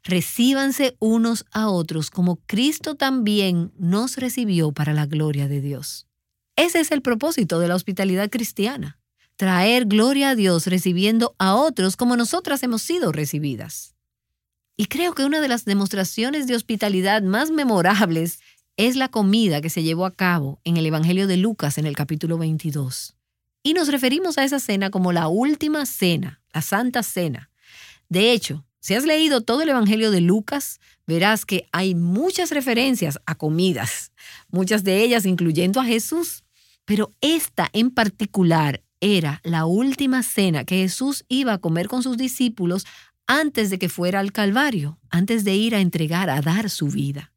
Recíbanse 0.05 0.95
unos 0.99 1.45
a 1.51 1.67
otros 1.67 2.09
como 2.09 2.37
Cristo 2.45 2.95
también 2.95 3.73
nos 3.77 4.15
recibió 4.15 4.71
para 4.71 4.93
la 4.93 5.05
gloria 5.05 5.49
de 5.49 5.59
Dios. 5.59 6.07
Ese 6.55 6.79
es 6.79 6.93
el 6.93 7.01
propósito 7.01 7.59
de 7.59 7.67
la 7.67 7.75
hospitalidad 7.75 8.29
cristiana, 8.29 8.99
traer 9.35 9.83
gloria 9.85 10.29
a 10.29 10.35
Dios 10.35 10.65
recibiendo 10.67 11.35
a 11.39 11.55
otros 11.55 11.97
como 11.97 12.15
nosotras 12.15 12.63
hemos 12.63 12.81
sido 12.81 13.11
recibidas. 13.11 13.95
Y 14.77 14.85
creo 14.85 15.13
que 15.13 15.25
una 15.25 15.41
de 15.41 15.49
las 15.49 15.65
demostraciones 15.65 16.47
de 16.47 16.55
hospitalidad 16.55 17.21
más 17.21 17.51
memorables 17.51 18.39
es 18.77 18.95
la 18.95 19.09
comida 19.09 19.59
que 19.59 19.69
se 19.69 19.83
llevó 19.83 20.05
a 20.05 20.15
cabo 20.15 20.61
en 20.63 20.77
el 20.77 20.85
Evangelio 20.85 21.27
de 21.27 21.35
Lucas 21.35 21.77
en 21.77 21.85
el 21.85 21.97
capítulo 21.97 22.37
22. 22.37 23.14
Y 23.65 23.73
nos 23.73 23.87
referimos 23.87 24.37
a 24.37 24.43
esa 24.43 24.59
cena 24.59 24.91
como 24.91 25.11
la 25.11 25.27
última 25.27 25.87
cena, 25.87 26.39
la 26.53 26.61
Santa 26.61 27.01
Cena. 27.01 27.49
De 28.09 28.31
hecho, 28.31 28.63
si 28.79 28.93
has 28.93 29.05
leído 29.05 29.41
todo 29.41 29.63
el 29.63 29.69
Evangelio 29.69 30.11
de 30.11 30.21
Lucas, 30.21 30.79
verás 31.07 31.47
que 31.47 31.67
hay 31.71 31.95
muchas 31.95 32.51
referencias 32.51 33.17
a 33.25 33.33
comidas, 33.33 34.11
muchas 34.49 34.83
de 34.83 35.01
ellas 35.01 35.25
incluyendo 35.25 35.81
a 35.81 35.85
Jesús. 35.85 36.43
Pero 36.85 37.11
esta 37.21 37.67
en 37.73 37.89
particular 37.89 38.83
era 38.99 39.41
la 39.43 39.65
última 39.65 40.21
cena 40.21 40.63
que 40.63 40.75
Jesús 40.75 41.25
iba 41.27 41.53
a 41.53 41.57
comer 41.57 41.87
con 41.87 42.03
sus 42.03 42.17
discípulos 42.17 42.85
antes 43.25 43.71
de 43.71 43.79
que 43.79 43.89
fuera 43.89 44.19
al 44.19 44.31
Calvario, 44.31 44.99
antes 45.09 45.43
de 45.43 45.55
ir 45.55 45.73
a 45.73 45.79
entregar, 45.79 46.29
a 46.29 46.39
dar 46.41 46.69
su 46.69 46.89
vida. 46.89 47.33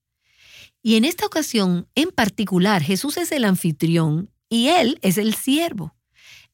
Y 0.83 0.97
en 0.97 1.07
esta 1.07 1.25
ocasión, 1.25 1.89
en 1.95 2.11
particular, 2.11 2.83
Jesús 2.83 3.17
es 3.17 3.33
el 3.33 3.47
anfitrión 3.47 4.31
y 4.51 4.69
Él 4.69 4.99
es 5.01 5.17
el 5.17 5.35
siervo. 5.35 5.95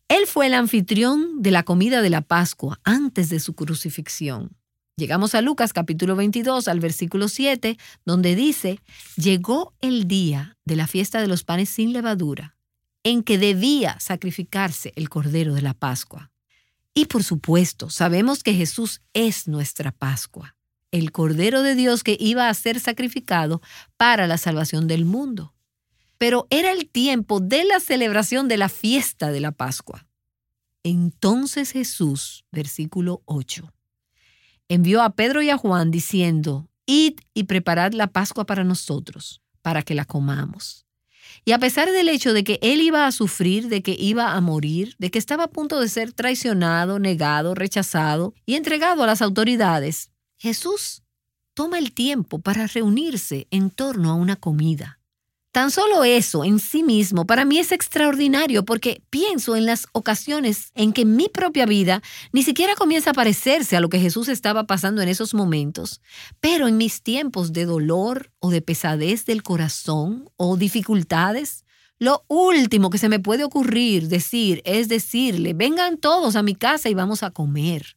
Él 0.09 0.27
fue 0.27 0.47
el 0.47 0.55
anfitrión 0.55 1.41
de 1.41 1.51
la 1.51 1.63
comida 1.63 2.03
de 2.03 2.11
la 2.11 2.21
Pascua 2.21 2.79
antes 2.85 3.31
de 3.31 3.41
su 3.41 3.55
crucifixión. 3.55 4.55
Llegamos 4.97 5.35
a 5.35 5.41
Lucas 5.41 5.73
capítulo 5.73 6.15
22 6.15 6.69
al 6.69 6.79
versículo 6.79 7.29
7, 7.29 7.79
donde 8.05 8.37
dice, 8.37 8.81
llegó 9.17 9.75
el 9.81 10.07
día 10.07 10.59
de 10.67 10.77
la 10.77 10.87
fiesta 10.87 11.21
de 11.21 11.27
los 11.27 11.43
panes 11.43 11.71
sin 11.71 11.93
levadura, 11.93 12.55
en 13.03 13.23
que 13.23 13.39
debía 13.39 13.99
sacrificarse 13.99 14.93
el 14.95 15.09
cordero 15.09 15.55
de 15.55 15.63
la 15.63 15.75
Pascua. 15.75 16.31
Y 16.93 17.07
por 17.07 17.25
supuesto, 17.25 17.89
sabemos 17.89 18.43
que 18.43 18.55
Jesús 18.55 19.01
es 19.15 19.49
nuestra 19.49 19.91
Pascua, 19.91 20.55
el 20.93 21.13
cordero 21.13 21.63
de 21.63 21.75
Dios 21.75 22.05
que 22.05 22.17
iba 22.21 22.49
a 22.49 22.55
ser 22.55 22.79
sacrificado 22.79 23.63
para 23.97 24.27
la 24.27 24.37
salvación 24.37 24.87
del 24.87 25.07
mundo 25.07 25.54
pero 26.19 26.47
era 26.51 26.73
el 26.73 26.89
tiempo 26.89 27.41
de 27.41 27.65
la 27.65 27.81
celebración 27.81 28.49
de 28.49 28.57
la 28.57 28.69
fiesta 28.69 29.31
de 29.31 29.41
la 29.41 29.53
Pascua. 29.53 30.07
Entonces 30.83 31.73
Jesús, 31.73 32.45
versículo 32.53 33.23
8, 33.25 33.73
envió 34.69 35.03
a 35.03 35.15
Pedro 35.15 35.43
y 35.43 35.51
a 35.51 35.57
Juan 35.57 35.91
diciendo, 35.91 36.69
Id 36.87 37.15
y 37.33 37.45
preparad 37.45 37.93
la 37.93 38.09
Pascua 38.09 38.45
para 38.45 38.65
nosotros, 38.65 39.43
para 39.63 39.83
que 39.83 39.95
la 39.95 40.05
comamos. 40.05 40.85
Y 41.45 41.53
a 41.53 41.59
pesar 41.59 41.91
del 41.91 42.09
hecho 42.09 42.33
de 42.33 42.45
que 42.45 42.59
él 42.63 42.81
iba 42.81 43.07
a 43.07 43.13
sufrir, 43.13 43.69
de 43.69 43.83
que 43.83 43.97
iba 43.99 44.33
a 44.33 44.41
morir, 44.41 44.95
de 44.99 45.11
que 45.11 45.19
estaba 45.19 45.45
a 45.45 45.51
punto 45.51 45.81
de 45.81 45.89
ser 45.89 46.13
traicionado, 46.13 46.99
negado, 46.99 47.55
rechazado 47.55 48.35
y 48.47 48.55
entregado 48.55 49.03
a 49.03 49.07
las 49.07 49.23
autoridades, 49.23 50.11
Jesús 50.37 51.03
toma 51.55 51.79
el 51.79 51.93
tiempo 51.93 52.41
para 52.41 52.67
reunirse 52.67 53.47
en 53.51 53.71
torno 53.71 54.11
a 54.11 54.15
una 54.15 54.37
comida. 54.37 55.01
Tan 55.55 55.71
solo 55.71 56.03
eso 56.03 56.45
en 56.45 56.59
sí 56.59 56.83
mismo 56.83 57.27
para 57.27 57.45
mí 57.45 57.61
es 57.61 57.71
extraordinario 57.71 58.65
porque 58.65 59.05
pienso 59.09 59.55
en 59.55 59.67
las 59.67 59.87
ocasiones 59.93 60.73
en 60.75 60.93
que 60.93 61.05
mi 61.05 61.29
propia 61.29 61.65
vida 61.65 62.03
ni 62.33 62.43
siquiera 62.43 62.75
comienza 62.75 63.11
a 63.11 63.15
parecerse 63.15 63.77
a 63.77 63.81
lo 63.81 63.89
que 63.89 64.01
Jesús 64.01 64.27
estaba 64.27 64.65
pasando 64.65 65.01
en 65.01 65.09
esos 65.09 65.33
momentos, 65.33 66.01
pero 66.41 66.67
en 66.67 66.77
mis 66.77 67.05
tiempos 67.05 67.53
de 67.53 67.67
dolor 67.67 68.33
o 68.41 68.51
de 68.51 68.63
pesadez 68.63 69.27
del 69.27 69.45
corazón 69.45 70.29
o 70.37 70.57
dificultades, 70.57 71.65
lo 72.01 72.25
último 72.27 72.91
que 72.91 72.99
se 72.99 73.09
me 73.09 73.21
puede 73.21 73.45
ocurrir 73.45 74.09
decir 74.09 74.61
es 74.65 74.89
decirle, 74.89 75.55
vengan 75.55 75.99
todos 75.99 76.35
a 76.35 76.43
mi 76.43 76.57
casa 76.57 76.89
y 76.89 76.95
vamos 76.95 77.23
a 77.23 77.31
comer. 77.31 77.97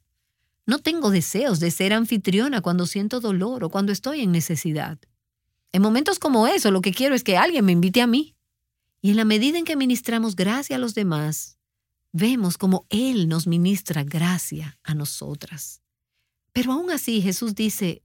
No 0.67 0.77
tengo 0.77 1.09
deseos 1.09 1.59
de 1.59 1.71
ser 1.71 1.93
anfitriona 1.93 2.61
cuando 2.61 2.85
siento 2.85 3.19
dolor 3.19 3.63
o 3.63 3.71
cuando 3.71 3.91
estoy 3.91 4.21
en 4.21 4.31
necesidad. 4.31 4.99
En 5.71 5.81
momentos 5.81 6.19
como 6.19 6.47
eso, 6.47 6.71
lo 6.71 6.81
que 6.81 6.93
quiero 6.93 7.15
es 7.15 7.23
que 7.23 7.37
alguien 7.37 7.65
me 7.65 7.71
invite 7.71 8.01
a 8.01 8.07
mí. 8.07 8.35
Y 9.01 9.11
en 9.11 9.17
la 9.17 9.25
medida 9.25 9.57
en 9.57 9.65
que 9.65 9.75
ministramos 9.75 10.35
gracia 10.35 10.75
a 10.75 10.79
los 10.79 10.95
demás, 10.95 11.57
vemos 12.11 12.57
como 12.57 12.85
Él 12.89 13.27
nos 13.27 13.47
ministra 13.47 14.03
gracia 14.03 14.79
a 14.83 14.95
nosotras. 14.95 15.81
Pero 16.53 16.71
aún 16.71 16.89
así 16.89 17.21
Jesús 17.21 17.53
dice, 17.53 18.01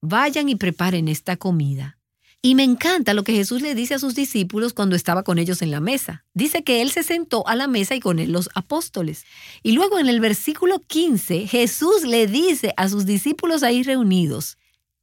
vayan 0.00 0.48
y 0.48 0.56
preparen 0.56 1.08
esta 1.08 1.36
comida. 1.36 1.98
Y 2.42 2.54
me 2.54 2.64
encanta 2.64 3.12
lo 3.12 3.22
que 3.22 3.34
Jesús 3.34 3.60
le 3.60 3.74
dice 3.74 3.94
a 3.94 3.98
sus 3.98 4.14
discípulos 4.14 4.72
cuando 4.72 4.96
estaba 4.96 5.24
con 5.24 5.38
ellos 5.38 5.60
en 5.60 5.70
la 5.70 5.80
mesa. 5.80 6.24
Dice 6.32 6.64
que 6.64 6.80
Él 6.80 6.90
se 6.90 7.02
sentó 7.02 7.46
a 7.46 7.54
la 7.54 7.66
mesa 7.66 7.94
y 7.94 8.00
con 8.00 8.18
Él 8.18 8.32
los 8.32 8.48
apóstoles. 8.54 9.24
Y 9.62 9.72
luego 9.72 9.98
en 9.98 10.08
el 10.08 10.20
versículo 10.20 10.80
15, 10.80 11.46
Jesús 11.46 12.04
le 12.04 12.26
dice 12.26 12.72
a 12.78 12.88
sus 12.88 13.04
discípulos 13.04 13.62
ahí 13.62 13.82
reunidos, 13.82 14.56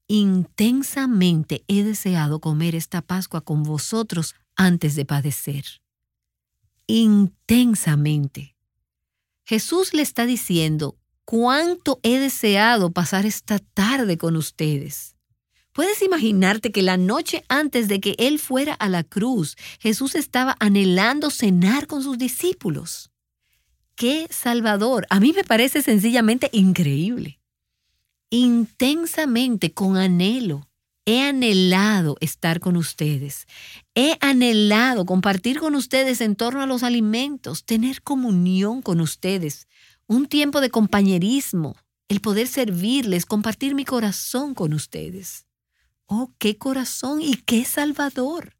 intensamente 0.07 1.63
he 1.67 1.83
deseado 1.83 2.39
comer 2.39 2.75
esta 2.75 3.01
Pascua 3.01 3.41
con 3.41 3.63
vosotros 3.63 4.35
antes 4.55 4.95
de 4.95 5.05
padecer. 5.05 5.65
Intensamente. 6.87 8.55
Jesús 9.43 9.93
le 9.93 10.01
está 10.01 10.25
diciendo, 10.25 10.97
cuánto 11.25 11.99
he 12.03 12.19
deseado 12.19 12.91
pasar 12.91 13.25
esta 13.25 13.59
tarde 13.59 14.17
con 14.17 14.35
ustedes. 14.35 15.15
¿Puedes 15.73 16.01
imaginarte 16.01 16.71
que 16.71 16.81
la 16.81 16.97
noche 16.97 17.43
antes 17.49 17.87
de 17.87 17.99
que 17.99 18.15
Él 18.17 18.39
fuera 18.39 18.73
a 18.73 18.89
la 18.89 19.03
cruz, 19.03 19.55
Jesús 19.79 20.15
estaba 20.15 20.55
anhelando 20.59 21.29
cenar 21.29 21.85
con 21.85 22.01
sus 22.01 22.17
discípulos? 22.17 23.11
¡Qué 23.95 24.27
salvador! 24.29 25.05
A 25.09 25.19
mí 25.19 25.33
me 25.33 25.43
parece 25.43 25.81
sencillamente 25.81 26.49
increíble 26.51 27.39
intensamente, 28.29 29.73
con 29.73 29.97
anhelo. 29.97 30.67
He 31.05 31.21
anhelado 31.21 32.17
estar 32.19 32.59
con 32.59 32.75
ustedes. 32.75 33.47
He 33.95 34.17
anhelado 34.19 35.05
compartir 35.05 35.59
con 35.59 35.73
ustedes 35.75 36.19
en 36.19 36.35
torno 36.35 36.61
a 36.61 36.65
los 36.65 36.83
alimentos, 36.83 37.63
tener 37.63 38.01
comunión 38.01 38.81
con 38.81 38.99
ustedes, 38.99 39.67
un 40.07 40.27
tiempo 40.27 40.59
de 40.59 40.69
compañerismo, 40.69 41.77
el 42.09 42.19
poder 42.19 42.47
servirles, 42.47 43.25
compartir 43.25 43.73
mi 43.73 43.85
corazón 43.85 44.53
con 44.53 44.73
ustedes. 44.73 45.45
Oh, 46.07 46.33
qué 46.39 46.57
corazón 46.57 47.21
y 47.21 47.35
qué 47.35 47.63
salvador. 47.63 48.57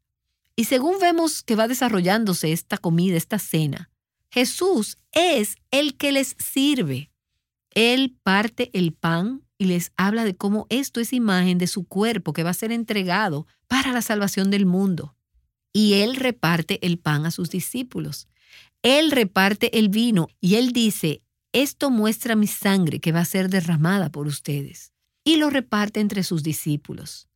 Y 0.56 0.64
según 0.64 0.98
vemos 0.98 1.42
que 1.42 1.54
va 1.54 1.68
desarrollándose 1.68 2.52
esta 2.52 2.78
comida, 2.78 3.16
esta 3.16 3.38
cena, 3.38 3.90
Jesús 4.30 4.98
es 5.12 5.56
el 5.70 5.96
que 5.96 6.12
les 6.12 6.34
sirve. 6.38 7.10
Él 7.70 8.16
parte 8.22 8.70
el 8.72 8.92
pan 8.92 9.47
y 9.58 9.64
les 9.64 9.92
habla 9.96 10.24
de 10.24 10.36
cómo 10.36 10.66
esto 10.70 11.00
es 11.00 11.12
imagen 11.12 11.58
de 11.58 11.66
su 11.66 11.84
cuerpo 11.84 12.32
que 12.32 12.44
va 12.44 12.50
a 12.50 12.54
ser 12.54 12.72
entregado 12.72 13.46
para 13.66 13.92
la 13.92 14.02
salvación 14.02 14.50
del 14.50 14.66
mundo. 14.66 15.16
Y 15.72 15.94
Él 15.94 16.16
reparte 16.16 16.84
el 16.86 16.98
pan 16.98 17.26
a 17.26 17.30
sus 17.30 17.50
discípulos. 17.50 18.28
Él 18.82 19.10
reparte 19.10 19.78
el 19.78 19.88
vino 19.88 20.28
y 20.40 20.54
Él 20.54 20.72
dice, 20.72 21.22
esto 21.52 21.90
muestra 21.90 22.36
mi 22.36 22.46
sangre 22.46 23.00
que 23.00 23.12
va 23.12 23.20
a 23.20 23.24
ser 23.24 23.50
derramada 23.50 24.10
por 24.10 24.26
ustedes. 24.26 24.92
Y 25.24 25.36
lo 25.36 25.50
reparte 25.50 26.00
entre 26.00 26.22
sus 26.22 26.42
discípulos. 26.42 27.28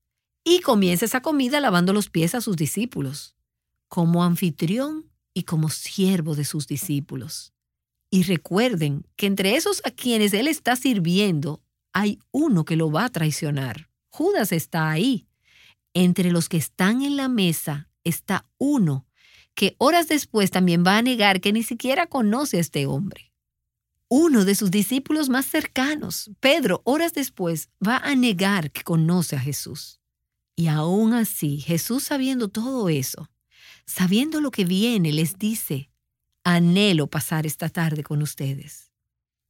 Y 0.44 0.60
comienza 0.60 1.04
esa 1.04 1.20
comida 1.22 1.60
lavando 1.60 1.92
los 1.92 2.08
pies 2.08 2.34
a 2.34 2.40
sus 2.40 2.56
discípulos, 2.56 3.36
como 3.88 4.24
anfitrión 4.24 5.10
y 5.34 5.42
como 5.42 5.68
siervo 5.68 6.34
de 6.34 6.44
sus 6.44 6.66
discípulos. 6.66 7.52
Y 8.10 8.24
recuerden 8.24 9.06
que 9.16 9.26
entre 9.26 9.56
esos 9.56 9.82
a 9.84 9.90
quienes 9.90 10.32
Él 10.34 10.48
está 10.48 10.76
sirviendo 10.76 11.62
hay 11.92 12.18
uno 12.30 12.64
que 12.64 12.76
lo 12.76 12.90
va 12.90 13.04
a 13.04 13.10
traicionar. 13.10 13.88
Judas 14.08 14.52
está 14.52 14.90
ahí. 14.90 15.26
Entre 15.94 16.30
los 16.30 16.48
que 16.48 16.56
están 16.56 17.02
en 17.02 17.16
la 17.16 17.28
mesa 17.28 17.88
está 18.04 18.46
uno 18.58 19.06
que 19.54 19.74
horas 19.78 20.08
después 20.08 20.50
también 20.50 20.84
va 20.86 20.98
a 20.98 21.02
negar 21.02 21.40
que 21.40 21.52
ni 21.52 21.62
siquiera 21.62 22.06
conoce 22.06 22.56
a 22.56 22.60
este 22.60 22.86
hombre. 22.86 23.32
Uno 24.08 24.44
de 24.44 24.54
sus 24.54 24.70
discípulos 24.70 25.28
más 25.28 25.46
cercanos, 25.46 26.30
Pedro, 26.40 26.82
horas 26.84 27.14
después 27.14 27.70
va 27.86 27.98
a 27.98 28.14
negar 28.14 28.70
que 28.70 28.82
conoce 28.82 29.36
a 29.36 29.40
Jesús. 29.40 30.00
Y 30.54 30.66
aún 30.68 31.14
así, 31.14 31.60
Jesús 31.60 32.04
sabiendo 32.04 32.48
todo 32.48 32.88
eso, 32.88 33.30
sabiendo 33.86 34.40
lo 34.40 34.50
que 34.50 34.64
viene, 34.64 35.12
les 35.12 35.38
dice, 35.38 35.90
anhelo 36.44 37.06
pasar 37.06 37.46
esta 37.46 37.70
tarde 37.70 38.02
con 38.02 38.20
ustedes. 38.20 38.92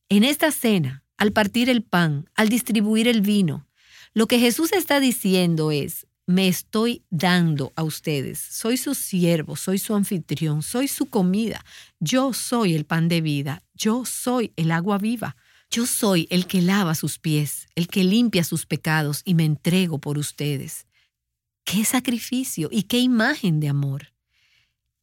En 0.09 0.23
esta 0.23 0.53
cena, 0.53 1.05
al 1.23 1.31
partir 1.31 1.71
el 1.71 1.85
pan, 1.85 2.29
al 2.35 2.49
distribuir 2.49 3.07
el 3.07 3.21
vino. 3.21 3.69
Lo 4.13 4.27
que 4.27 4.41
Jesús 4.41 4.73
está 4.73 4.99
diciendo 4.99 5.71
es, 5.71 6.09
me 6.27 6.49
estoy 6.49 7.05
dando 7.11 7.73
a 7.77 7.85
ustedes. 7.85 8.41
Soy 8.41 8.77
su 8.77 8.97
siervo, 8.97 9.55
soy 9.55 9.79
su 9.79 9.95
anfitrión, 9.95 10.63
soy 10.63 10.89
su 10.89 11.07
comida. 11.07 11.65
Yo 12.01 12.33
soy 12.33 12.75
el 12.75 12.87
pan 12.87 13.07
de 13.07 13.21
vida, 13.21 13.63
yo 13.73 14.05
soy 14.05 14.53
el 14.57 14.73
agua 14.73 14.99
viva. 14.99 15.37
Yo 15.71 15.87
soy 15.87 16.27
el 16.29 16.49
que 16.49 16.61
lava 16.61 16.97
sus 16.97 17.21
pies, 17.21 17.69
el 17.77 17.87
que 17.87 18.03
limpia 18.03 18.43
sus 18.43 18.67
pecados 18.67 19.23
y 19.25 19.35
me 19.35 19.45
entrego 19.45 19.99
por 19.99 20.19
ustedes. 20.19 20.89
¡Qué 21.63 21.85
sacrificio 21.85 22.69
y 22.73 22.83
qué 22.83 22.99
imagen 22.99 23.61
de 23.61 23.69
amor! 23.69 24.13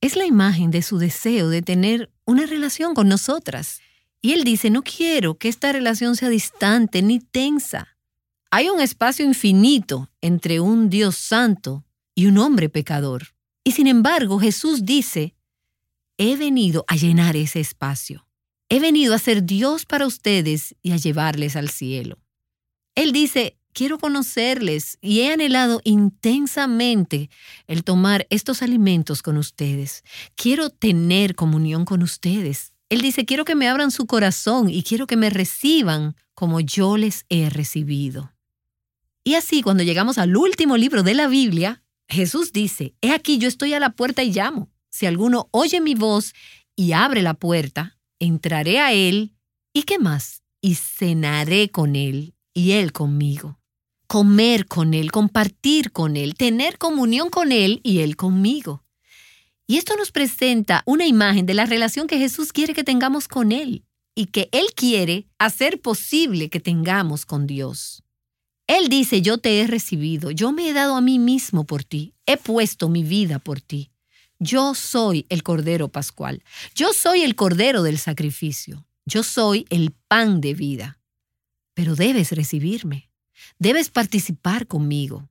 Es 0.01 0.17
la 0.17 0.25
imagen 0.25 0.69
de 0.69 0.81
su 0.81 0.97
deseo 0.97 1.47
de 1.47 1.61
tener 1.61 2.11
una 2.25 2.45
relación 2.45 2.93
con 2.93 3.07
nosotras. 3.07 3.79
Y 4.21 4.33
él 4.33 4.43
dice, 4.43 4.69
no 4.69 4.83
quiero 4.83 5.37
que 5.37 5.47
esta 5.47 5.71
relación 5.71 6.15
sea 6.15 6.29
distante 6.29 7.01
ni 7.01 7.19
tensa. 7.19 7.97
Hay 8.51 8.69
un 8.69 8.81
espacio 8.81 9.25
infinito 9.25 10.09
entre 10.21 10.59
un 10.59 10.89
Dios 10.89 11.15
santo 11.15 11.85
y 12.15 12.25
un 12.25 12.37
hombre 12.37 12.67
pecador. 12.69 13.35
Y 13.63 13.71
sin 13.71 13.87
embargo, 13.87 14.39
Jesús 14.39 14.85
dice, 14.85 15.35
he 16.17 16.35
venido 16.35 16.83
a 16.87 16.95
llenar 16.95 17.37
ese 17.37 17.59
espacio. 17.59 18.27
He 18.67 18.79
venido 18.79 19.13
a 19.13 19.19
ser 19.19 19.43
Dios 19.43 19.85
para 19.85 20.05
ustedes 20.05 20.75
y 20.81 20.91
a 20.91 20.97
llevarles 20.97 21.55
al 21.55 21.69
cielo. 21.69 22.19
Él 22.95 23.13
dice, 23.13 23.57
quiero 23.73 23.97
conocerles 23.97 24.97
y 25.01 25.21
he 25.21 25.31
anhelado 25.31 25.81
intensamente 25.83 27.29
el 27.67 27.83
tomar 27.83 28.27
estos 28.29 28.61
alimentos 28.61 29.21
con 29.21 29.37
ustedes. 29.37 30.03
Quiero 30.35 30.69
tener 30.69 31.35
comunión 31.35 31.85
con 31.85 32.03
ustedes. 32.03 32.73
Él 32.89 33.01
dice, 33.01 33.25
quiero 33.25 33.45
que 33.45 33.55
me 33.55 33.67
abran 33.67 33.91
su 33.91 34.07
corazón 34.07 34.69
y 34.69 34.83
quiero 34.83 35.05
que 35.05 35.15
me 35.15 35.29
reciban 35.29 36.15
como 36.33 36.59
yo 36.59 36.97
les 36.97 37.25
he 37.29 37.49
recibido. 37.49 38.33
Y 39.23 39.35
así, 39.35 39.61
cuando 39.61 39.83
llegamos 39.83 40.17
al 40.17 40.35
último 40.35 40.75
libro 40.75 41.03
de 41.03 41.13
la 41.13 41.27
Biblia, 41.27 41.83
Jesús 42.07 42.51
dice, 42.51 42.95
He 43.01 43.11
aquí 43.11 43.37
yo 43.37 43.47
estoy 43.47 43.73
a 43.73 43.79
la 43.79 43.91
puerta 43.91 44.23
y 44.23 44.31
llamo. 44.31 44.71
Si 44.89 45.05
alguno 45.05 45.49
oye 45.51 45.81
mi 45.81 45.93
voz 45.93 46.33
y 46.75 46.93
abre 46.93 47.21
la 47.21 47.35
puerta, 47.35 47.99
entraré 48.17 48.79
a 48.79 48.91
él 48.91 49.35
y 49.71 49.83
qué 49.83 49.99
más, 49.99 50.41
y 50.61 50.75
cenaré 50.75 51.69
con 51.69 51.95
él 51.95 52.33
y 52.53 52.71
él 52.71 52.91
conmigo. 52.91 53.59
Comer 54.07 54.65
con 54.65 54.95
él, 54.95 55.11
compartir 55.11 55.91
con 55.91 56.17
él, 56.17 56.33
tener 56.33 56.79
comunión 56.79 57.29
con 57.29 57.51
él 57.51 57.79
y 57.83 57.99
él 57.99 58.15
conmigo. 58.15 58.83
Y 59.69 59.77
esto 59.77 59.95
nos 59.95 60.11
presenta 60.11 60.81
una 60.87 61.05
imagen 61.05 61.45
de 61.45 61.53
la 61.53 61.67
relación 61.67 62.07
que 62.07 62.17
Jesús 62.17 62.51
quiere 62.51 62.73
que 62.73 62.83
tengamos 62.83 63.27
con 63.27 63.51
Él 63.51 63.85
y 64.15 64.25
que 64.25 64.49
Él 64.51 64.65
quiere 64.75 65.27
hacer 65.37 65.79
posible 65.79 66.49
que 66.49 66.59
tengamos 66.59 67.23
con 67.23 67.45
Dios. 67.45 68.01
Él 68.65 68.89
dice, 68.89 69.21
yo 69.21 69.37
te 69.37 69.61
he 69.61 69.67
recibido, 69.67 70.31
yo 70.31 70.51
me 70.51 70.67
he 70.67 70.73
dado 70.73 70.95
a 70.95 71.01
mí 71.01 71.19
mismo 71.19 71.67
por 71.67 71.83
ti, 71.83 72.15
he 72.25 72.35
puesto 72.35 72.89
mi 72.89 73.03
vida 73.03 73.37
por 73.37 73.61
ti. 73.61 73.91
Yo 74.39 74.73
soy 74.73 75.27
el 75.29 75.43
Cordero 75.43 75.87
Pascual, 75.87 76.43
yo 76.73 76.91
soy 76.91 77.21
el 77.21 77.35
Cordero 77.35 77.83
del 77.83 77.99
sacrificio, 77.99 78.87
yo 79.05 79.21
soy 79.21 79.67
el 79.69 79.91
pan 80.07 80.41
de 80.41 80.55
vida. 80.55 80.99
Pero 81.75 81.95
debes 81.95 82.31
recibirme, 82.31 83.11
debes 83.59 83.91
participar 83.91 84.65
conmigo. 84.65 85.29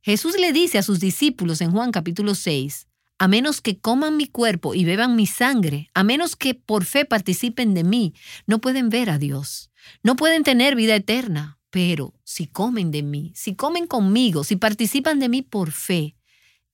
Jesús 0.00 0.38
le 0.40 0.54
dice 0.54 0.78
a 0.78 0.82
sus 0.82 1.00
discípulos 1.00 1.60
en 1.60 1.70
Juan 1.70 1.92
capítulo 1.92 2.34
6, 2.34 2.86
a 3.24 3.28
menos 3.28 3.62
que 3.62 3.78
coman 3.78 4.18
mi 4.18 4.26
cuerpo 4.26 4.74
y 4.74 4.84
beban 4.84 5.16
mi 5.16 5.24
sangre, 5.24 5.88
a 5.94 6.04
menos 6.04 6.36
que 6.36 6.52
por 6.52 6.84
fe 6.84 7.06
participen 7.06 7.72
de 7.72 7.82
mí, 7.82 8.12
no 8.46 8.60
pueden 8.60 8.90
ver 8.90 9.08
a 9.08 9.16
Dios, 9.16 9.70
no 10.02 10.14
pueden 10.14 10.42
tener 10.42 10.76
vida 10.76 10.94
eterna, 10.94 11.58
Pero 11.70 12.12
si 12.22 12.46
comen 12.46 12.90
de 12.90 13.02
mí, 13.02 13.32
si 13.34 13.54
comen 13.54 13.86
conmigo, 13.86 14.44
si 14.44 14.56
participan 14.56 15.20
de 15.20 15.30
mí 15.30 15.40
por 15.40 15.72
fe, 15.72 16.16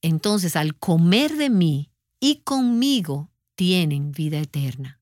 entonces 0.02 0.56
al 0.56 0.74
comer 0.74 1.36
de 1.36 1.50
mí 1.50 1.92
y 2.18 2.40
conmigo 2.42 3.30
tienen 3.54 4.10
vida 4.10 4.40
eterna. 4.40 5.00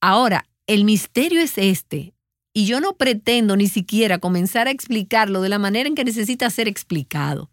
Ahora, 0.00 0.48
el 0.66 0.84
misterio 0.84 1.40
es 1.40 1.58
este, 1.58 2.16
y 2.52 2.66
yo 2.66 2.80
no 2.80 2.96
pretendo 2.96 3.56
ni 3.56 3.68
siquiera 3.68 4.18
comenzar 4.18 4.66
a 4.66 4.72
explicarlo 4.72 5.42
de 5.42 5.48
la 5.48 5.60
manera 5.60 5.88
en 5.88 5.94
que 5.94 6.04
necesita 6.04 6.50
ser 6.50 6.66
explicado. 6.66 7.52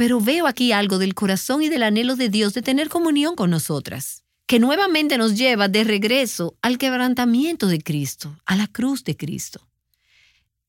Pero 0.00 0.18
veo 0.18 0.46
aquí 0.46 0.72
algo 0.72 0.96
del 0.96 1.14
corazón 1.14 1.62
y 1.62 1.68
del 1.68 1.82
anhelo 1.82 2.16
de 2.16 2.30
Dios 2.30 2.54
de 2.54 2.62
tener 2.62 2.88
comunión 2.88 3.36
con 3.36 3.50
nosotras, 3.50 4.24
que 4.46 4.58
nuevamente 4.58 5.18
nos 5.18 5.36
lleva 5.36 5.68
de 5.68 5.84
regreso 5.84 6.56
al 6.62 6.78
quebrantamiento 6.78 7.66
de 7.66 7.82
Cristo, 7.82 8.34
a 8.46 8.56
la 8.56 8.66
cruz 8.66 9.04
de 9.04 9.14
Cristo. 9.14 9.68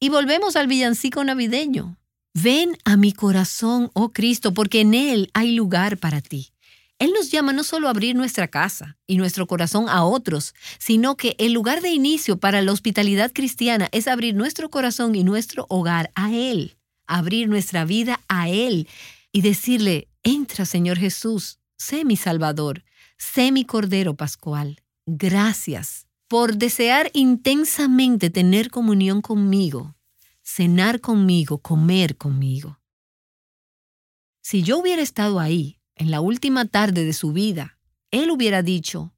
Y 0.02 0.10
volvemos 0.10 0.58
al 0.58 0.68
villancico 0.68 1.24
navideño. 1.24 1.98
Ven 2.34 2.78
a 2.84 2.98
mi 2.98 3.14
corazón, 3.14 3.90
oh 3.94 4.10
Cristo, 4.10 4.54
porque 4.54 4.82
en 4.82 4.94
Él 4.94 5.32
hay 5.34 5.56
lugar 5.56 5.98
para 5.98 6.20
ti. 6.20 6.52
Él 7.00 7.14
nos 7.14 7.32
llama 7.32 7.54
no 7.54 7.64
solo 7.64 7.88
a 7.88 7.92
abrir 7.92 8.18
nuestra 8.18 8.50
casa 8.50 8.98
y 9.08 9.16
nuestro 9.16 9.48
corazón 9.48 9.88
a 9.88 10.04
otros, 10.04 10.54
sino 10.78 11.16
que 11.16 11.38
el 11.40 11.54
lugar 11.54 11.80
de 11.80 11.92
inicio 11.92 12.36
para 12.36 12.62
la 12.62 12.74
hospitalidad 12.74 13.32
cristiana 13.34 13.88
es 13.94 14.10
abrir 14.10 14.36
nuestro 14.36 14.70
corazón 14.70 15.16
y 15.16 15.24
nuestro 15.24 15.68
hogar 15.70 16.12
a 16.16 16.34
Él, 16.34 16.76
abrir 17.08 17.48
nuestra 17.48 17.86
vida 17.86 18.20
a 18.28 18.50
Él 18.50 18.90
y 19.32 19.42
decirle, 19.42 20.10
entra 20.24 20.66
Señor 20.66 20.98
Jesús, 20.98 21.60
sé 21.78 22.06
mi 22.06 22.16
Salvador, 22.16 22.84
sé 23.18 23.52
mi 23.52 23.66
Cordero 23.66 24.16
Pascual. 24.16 24.82
Gracias 25.06 26.08
por 26.28 26.58
desear 26.58 27.10
intensamente 27.14 28.30
tener 28.30 28.70
comunión 28.70 29.22
conmigo, 29.22 29.96
cenar 30.44 31.02
conmigo, 31.02 31.60
comer 31.60 32.18
conmigo. 32.18 32.80
Si 34.42 34.64
yo 34.64 34.80
hubiera 34.80 35.02
estado 35.02 35.40
ahí, 35.40 35.80
en 35.96 36.10
la 36.10 36.22
última 36.22 36.66
tarde 36.66 37.06
de 37.06 37.14
su 37.14 37.32
vida, 37.32 37.78
él 38.12 38.32
hubiera 38.32 38.62
dicho, 38.62 39.14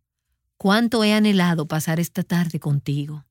cuánto 0.57 1.03
he 1.03 1.13
anhelado 1.13 1.67
pasar 1.67 1.99
esta 1.99 2.23
tarde 2.23 2.59
contigo. 2.59 3.25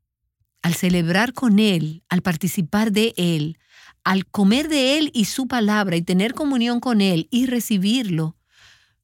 Al 0.61 0.75
celebrar 0.75 1.33
con 1.33 1.59
Él, 1.59 2.03
al 2.09 2.23
participar 2.23 2.93
de 2.93 3.15
Él, 3.17 3.59
al 4.05 4.27
comer 4.27 4.69
de 4.69 4.99
Él 4.99 5.11
y 5.15 5.27
su 5.27 5.47
palabra 5.47 5.97
y 5.97 6.03
tener 6.03 6.35
comunión 6.35 6.81
con 6.81 7.01
Él 7.01 7.29
y 7.31 7.47
recibirlo, 7.47 8.37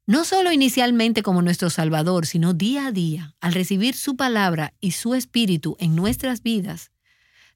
no 0.06 0.24
solo 0.24 0.52
inicialmente 0.52 1.22
como 1.22 1.42
nuestro 1.42 1.70
Salvador, 1.70 2.26
sino 2.26 2.54
día 2.54 2.86
a 2.86 2.92
día, 2.92 3.34
al 3.40 3.52
recibir 3.52 3.94
su 3.94 4.16
palabra 4.16 4.72
y 4.80 4.92
su 4.92 5.14
espíritu 5.14 5.76
en 5.78 5.94
nuestras 5.94 6.42
vidas, 6.42 6.90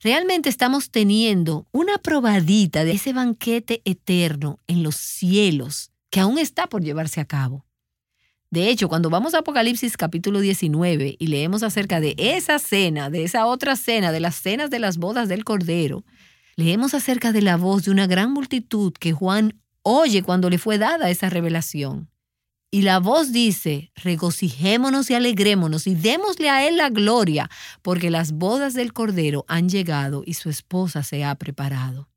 realmente 0.01 0.49
estamos 0.49 0.91
teniendo 0.91 1.67
una 1.73 1.99
probadita 1.99 2.85
de 2.85 2.93
ese 2.93 3.13
banquete 3.13 3.81
eterno 3.85 4.59
en 4.67 4.83
los 4.83 4.97
cielos 4.97 5.93
que 6.11 6.21
aún 6.21 6.39
está 6.39 6.67
por 6.67 6.83
llevarse 6.83 7.21
a 7.21 7.25
cabo. 7.25 7.65
De 8.51 8.69
hecho, 8.69 8.91
cuando 8.91 9.09
vamos 9.09 9.33
a 9.33 9.39
Apocalipsis 9.39 9.97
capítulo 9.97 10.41
19 10.41 11.17
y 11.19 11.27
leemos 11.29 11.63
acerca 11.63 12.01
de 12.01 12.15
esa 12.19 12.59
cena, 12.59 13.09
de 13.09 13.25
esa 13.25 13.47
otra 13.47 13.77
cena, 13.77 14.13
de 14.13 14.21
las 14.21 14.35
cenas 14.35 14.69
de 14.69 14.79
las 14.79 14.99
bodas 14.99 15.31
del 15.31 15.43
Cordero, 15.43 16.05
leemos 16.57 16.95
acerca 16.95 17.33
de 17.33 17.43
la 17.43 17.57
voz 17.57 17.85
de 17.85 17.91
una 17.91 18.07
gran 18.07 18.33
multitud 18.33 18.93
que 18.93 19.13
Juan 19.13 19.61
oye 19.83 20.23
cuando 20.23 20.51
le 20.51 20.59
fue 20.59 20.79
dada 20.79 21.11
esa 21.11 21.31
revelación. 21.31 22.09
Y 22.71 22.83
la 22.83 23.01
voz 23.01 23.33
dice, 23.33 23.93
regocijémonos 23.97 25.11
y 25.11 25.15
alegrémonos 25.15 25.87
y 25.87 25.95
démosle 25.95 26.49
a 26.49 26.67
Él 26.67 26.79
la 26.79 26.89
gloria, 26.89 27.51
porque 27.83 28.11
las 28.11 28.33
bodas 28.33 28.73
del 28.73 28.95
Cordero 28.95 29.45
han 29.47 29.69
llegado 29.69 30.23
y 30.25 30.35
su 30.35 30.49
esposa 30.49 31.03
se 31.03 31.23
ha 31.23 31.35
preparado. 31.35 32.09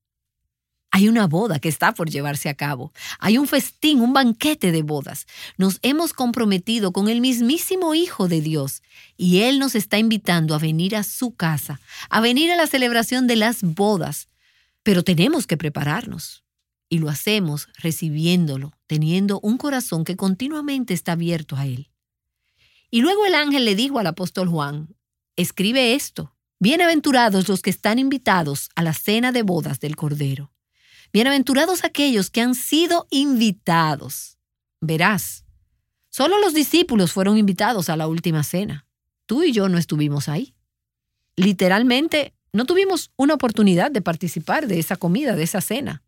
Hay 0.96 1.10
una 1.10 1.28
boda 1.28 1.60
que 1.60 1.68
está 1.68 1.94
por 1.94 2.10
llevarse 2.10 2.48
a 2.48 2.54
cabo. 2.54 2.94
Hay 3.20 3.38
un 3.38 3.50
festín, 3.50 4.00
un 4.00 4.14
banquete 4.14 4.72
de 4.72 4.82
bodas. 4.82 5.28
Nos 5.58 5.80
hemos 5.82 6.14
comprometido 6.14 6.94
con 6.94 7.10
el 7.10 7.20
mismísimo 7.20 7.96
Hijo 7.96 8.30
de 8.30 8.40
Dios 8.40 8.82
y 9.18 9.40
Él 9.42 9.60
nos 9.60 9.76
está 9.76 9.98
invitando 9.98 10.56
a 10.56 10.58
venir 10.58 10.96
a 10.96 11.04
su 11.04 11.36
casa, 11.36 11.82
a 12.10 12.22
venir 12.22 12.50
a 12.50 12.56
la 12.56 12.66
celebración 12.66 13.28
de 13.28 13.36
las 13.36 13.62
bodas. 13.62 14.30
Pero 14.84 15.04
tenemos 15.04 15.48
que 15.48 15.58
prepararnos 15.58 16.46
y 16.88 17.00
lo 17.00 17.10
hacemos 17.10 17.68
recibiéndolo, 17.78 18.72
teniendo 18.88 19.42
un 19.42 19.58
corazón 19.58 20.06
que 20.06 20.16
continuamente 20.16 20.94
está 20.94 21.12
abierto 21.12 21.58
a 21.58 21.66
Él. 21.66 21.90
Y 22.90 23.02
luego 23.02 23.26
el 23.26 23.36
ángel 23.36 23.66
le 23.66 23.76
dijo 23.76 24.00
al 24.00 24.08
apóstol 24.08 24.48
Juan, 24.48 24.96
escribe 25.36 25.94
esto, 25.94 26.38
bienaventurados 26.60 27.50
los 27.50 27.62
que 27.62 27.70
están 27.70 28.00
invitados 28.00 28.70
a 28.76 28.82
la 28.82 28.94
cena 28.94 29.34
de 29.34 29.44
bodas 29.44 29.82
del 29.82 29.98
Cordero. 29.98 30.55
Bienaventurados 31.16 31.86
aquellos 31.86 32.30
que 32.30 32.42
han 32.42 32.56
sido 32.56 33.08
invitados. 33.10 34.38
Verás, 34.82 35.46
solo 36.10 36.38
los 36.40 36.54
discípulos 36.54 37.14
fueron 37.14 37.38
invitados 37.38 37.88
a 37.88 37.96
la 37.96 38.10
última 38.10 38.44
cena. 38.44 38.86
Tú 39.26 39.42
y 39.42 39.54
yo 39.54 39.70
no 39.70 39.78
estuvimos 39.78 40.28
ahí. 40.28 40.56
Literalmente, 41.38 42.34
no 42.52 42.66
tuvimos 42.66 43.12
una 43.16 43.36
oportunidad 43.36 43.92
de 43.92 44.02
participar 44.02 44.68
de 44.68 44.78
esa 44.78 44.98
comida, 44.98 45.38
de 45.38 45.44
esa 45.44 45.62
cena 45.62 46.04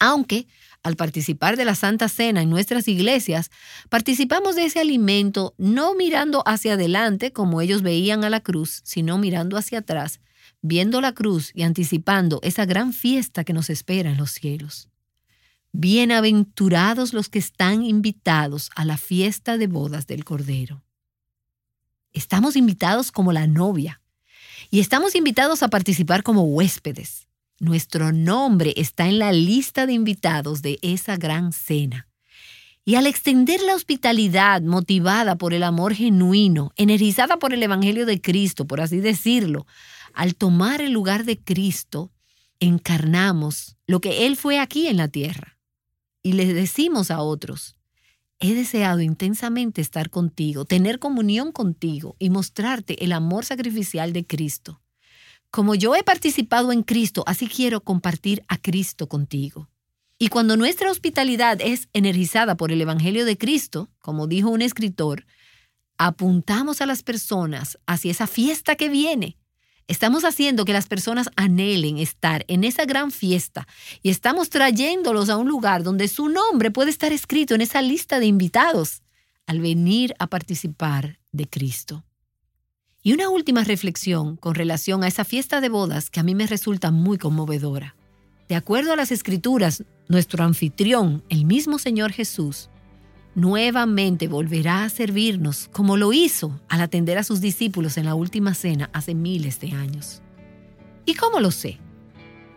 aunque 0.00 0.46
al 0.82 0.96
participar 0.96 1.56
de 1.58 1.66
la 1.66 1.74
Santa 1.74 2.08
Cena 2.08 2.40
en 2.40 2.48
nuestras 2.48 2.88
iglesias, 2.88 3.50
participamos 3.90 4.56
de 4.56 4.64
ese 4.64 4.80
alimento 4.80 5.54
no 5.58 5.94
mirando 5.94 6.42
hacia 6.46 6.72
adelante 6.72 7.32
como 7.32 7.60
ellos 7.60 7.82
veían 7.82 8.24
a 8.24 8.30
la 8.30 8.40
cruz, 8.40 8.80
sino 8.82 9.18
mirando 9.18 9.58
hacia 9.58 9.80
atrás, 9.80 10.20
viendo 10.62 11.00
la 11.00 11.12
cruz 11.12 11.52
y 11.54 11.62
anticipando 11.62 12.40
esa 12.42 12.64
gran 12.64 12.92
fiesta 12.92 13.44
que 13.44 13.52
nos 13.52 13.70
espera 13.70 14.10
en 14.10 14.18
los 14.18 14.30
cielos. 14.30 14.88
Bienaventurados 15.72 17.12
los 17.12 17.28
que 17.28 17.38
están 17.38 17.84
invitados 17.84 18.70
a 18.74 18.84
la 18.84 18.98
fiesta 18.98 19.56
de 19.56 19.68
bodas 19.68 20.06
del 20.06 20.24
Cordero. 20.24 20.82
Estamos 22.12 22.56
invitados 22.56 23.12
como 23.12 23.32
la 23.32 23.46
novia 23.46 24.00
y 24.70 24.80
estamos 24.80 25.14
invitados 25.14 25.62
a 25.62 25.68
participar 25.68 26.22
como 26.22 26.42
huéspedes. 26.42 27.28
Nuestro 27.60 28.10
nombre 28.10 28.74
está 28.76 29.06
en 29.06 29.18
la 29.18 29.32
lista 29.32 29.86
de 29.86 29.92
invitados 29.92 30.62
de 30.62 30.78
esa 30.82 31.16
gran 31.16 31.52
cena. 31.52 32.08
Y 32.84 32.94
al 32.96 33.06
extender 33.06 33.60
la 33.60 33.74
hospitalidad 33.74 34.62
motivada 34.62 35.36
por 35.36 35.52
el 35.54 35.62
amor 35.62 35.94
genuino, 35.94 36.72
energizada 36.76 37.38
por 37.38 37.52
el 37.52 37.62
Evangelio 37.62 38.06
de 38.06 38.20
Cristo, 38.20 38.66
por 38.66 38.80
así 38.80 39.00
decirlo, 39.00 39.66
al 40.14 40.34
tomar 40.34 40.80
el 40.80 40.92
lugar 40.92 41.24
de 41.24 41.38
Cristo, 41.38 42.12
encarnamos 42.60 43.76
lo 43.86 44.00
que 44.00 44.26
Él 44.26 44.36
fue 44.36 44.58
aquí 44.58 44.86
en 44.86 44.96
la 44.96 45.08
tierra. 45.08 45.58
Y 46.22 46.32
le 46.32 46.52
decimos 46.52 47.10
a 47.10 47.20
otros, 47.20 47.76
he 48.38 48.54
deseado 48.54 49.00
intensamente 49.00 49.80
estar 49.80 50.10
contigo, 50.10 50.64
tener 50.64 50.98
comunión 50.98 51.52
contigo 51.52 52.16
y 52.18 52.30
mostrarte 52.30 53.04
el 53.04 53.12
amor 53.12 53.44
sacrificial 53.44 54.12
de 54.12 54.26
Cristo. 54.26 54.80
Como 55.50 55.74
yo 55.74 55.96
he 55.96 56.02
participado 56.02 56.72
en 56.72 56.82
Cristo, 56.82 57.24
así 57.26 57.48
quiero 57.48 57.82
compartir 57.82 58.44
a 58.48 58.56
Cristo 58.56 59.08
contigo. 59.08 59.68
Y 60.16 60.28
cuando 60.28 60.56
nuestra 60.56 60.90
hospitalidad 60.90 61.58
es 61.60 61.88
energizada 61.92 62.56
por 62.56 62.72
el 62.72 62.80
Evangelio 62.80 63.24
de 63.24 63.38
Cristo, 63.38 63.88
como 64.00 64.26
dijo 64.26 64.50
un 64.50 64.62
escritor, 64.62 65.24
apuntamos 65.96 66.80
a 66.80 66.86
las 66.86 67.02
personas 67.02 67.78
hacia 67.86 68.10
esa 68.10 68.26
fiesta 68.26 68.76
que 68.76 68.88
viene. 68.88 69.38
Estamos 69.90 70.24
haciendo 70.24 70.64
que 70.64 70.72
las 70.72 70.86
personas 70.86 71.30
anhelen 71.34 71.98
estar 71.98 72.44
en 72.46 72.62
esa 72.62 72.84
gran 72.84 73.10
fiesta 73.10 73.66
y 74.04 74.10
estamos 74.10 74.48
trayéndolos 74.48 75.28
a 75.30 75.36
un 75.36 75.48
lugar 75.48 75.82
donde 75.82 76.06
su 76.06 76.28
nombre 76.28 76.70
puede 76.70 76.90
estar 76.92 77.12
escrito 77.12 77.56
en 77.56 77.60
esa 77.60 77.82
lista 77.82 78.20
de 78.20 78.26
invitados 78.26 79.02
al 79.48 79.58
venir 79.58 80.14
a 80.20 80.28
participar 80.28 81.18
de 81.32 81.48
Cristo. 81.48 82.04
Y 83.02 83.14
una 83.14 83.30
última 83.30 83.64
reflexión 83.64 84.36
con 84.36 84.54
relación 84.54 85.02
a 85.02 85.08
esa 85.08 85.24
fiesta 85.24 85.60
de 85.60 85.70
bodas 85.70 86.08
que 86.08 86.20
a 86.20 86.22
mí 86.22 86.36
me 86.36 86.46
resulta 86.46 86.92
muy 86.92 87.18
conmovedora. 87.18 87.96
De 88.48 88.54
acuerdo 88.54 88.92
a 88.92 88.96
las 88.96 89.10
escrituras, 89.10 89.82
nuestro 90.06 90.44
anfitrión, 90.44 91.24
el 91.30 91.44
mismo 91.44 91.80
Señor 91.80 92.12
Jesús, 92.12 92.70
nuevamente 93.34 94.28
volverá 94.28 94.84
a 94.84 94.88
servirnos 94.88 95.68
como 95.72 95.96
lo 95.96 96.12
hizo 96.12 96.60
al 96.68 96.80
atender 96.80 97.18
a 97.18 97.24
sus 97.24 97.40
discípulos 97.40 97.96
en 97.96 98.06
la 98.06 98.14
última 98.14 98.54
cena 98.54 98.90
hace 98.92 99.14
miles 99.14 99.60
de 99.60 99.72
años. 99.72 100.22
¿Y 101.06 101.14
cómo 101.14 101.40
lo 101.40 101.50
sé? 101.50 101.78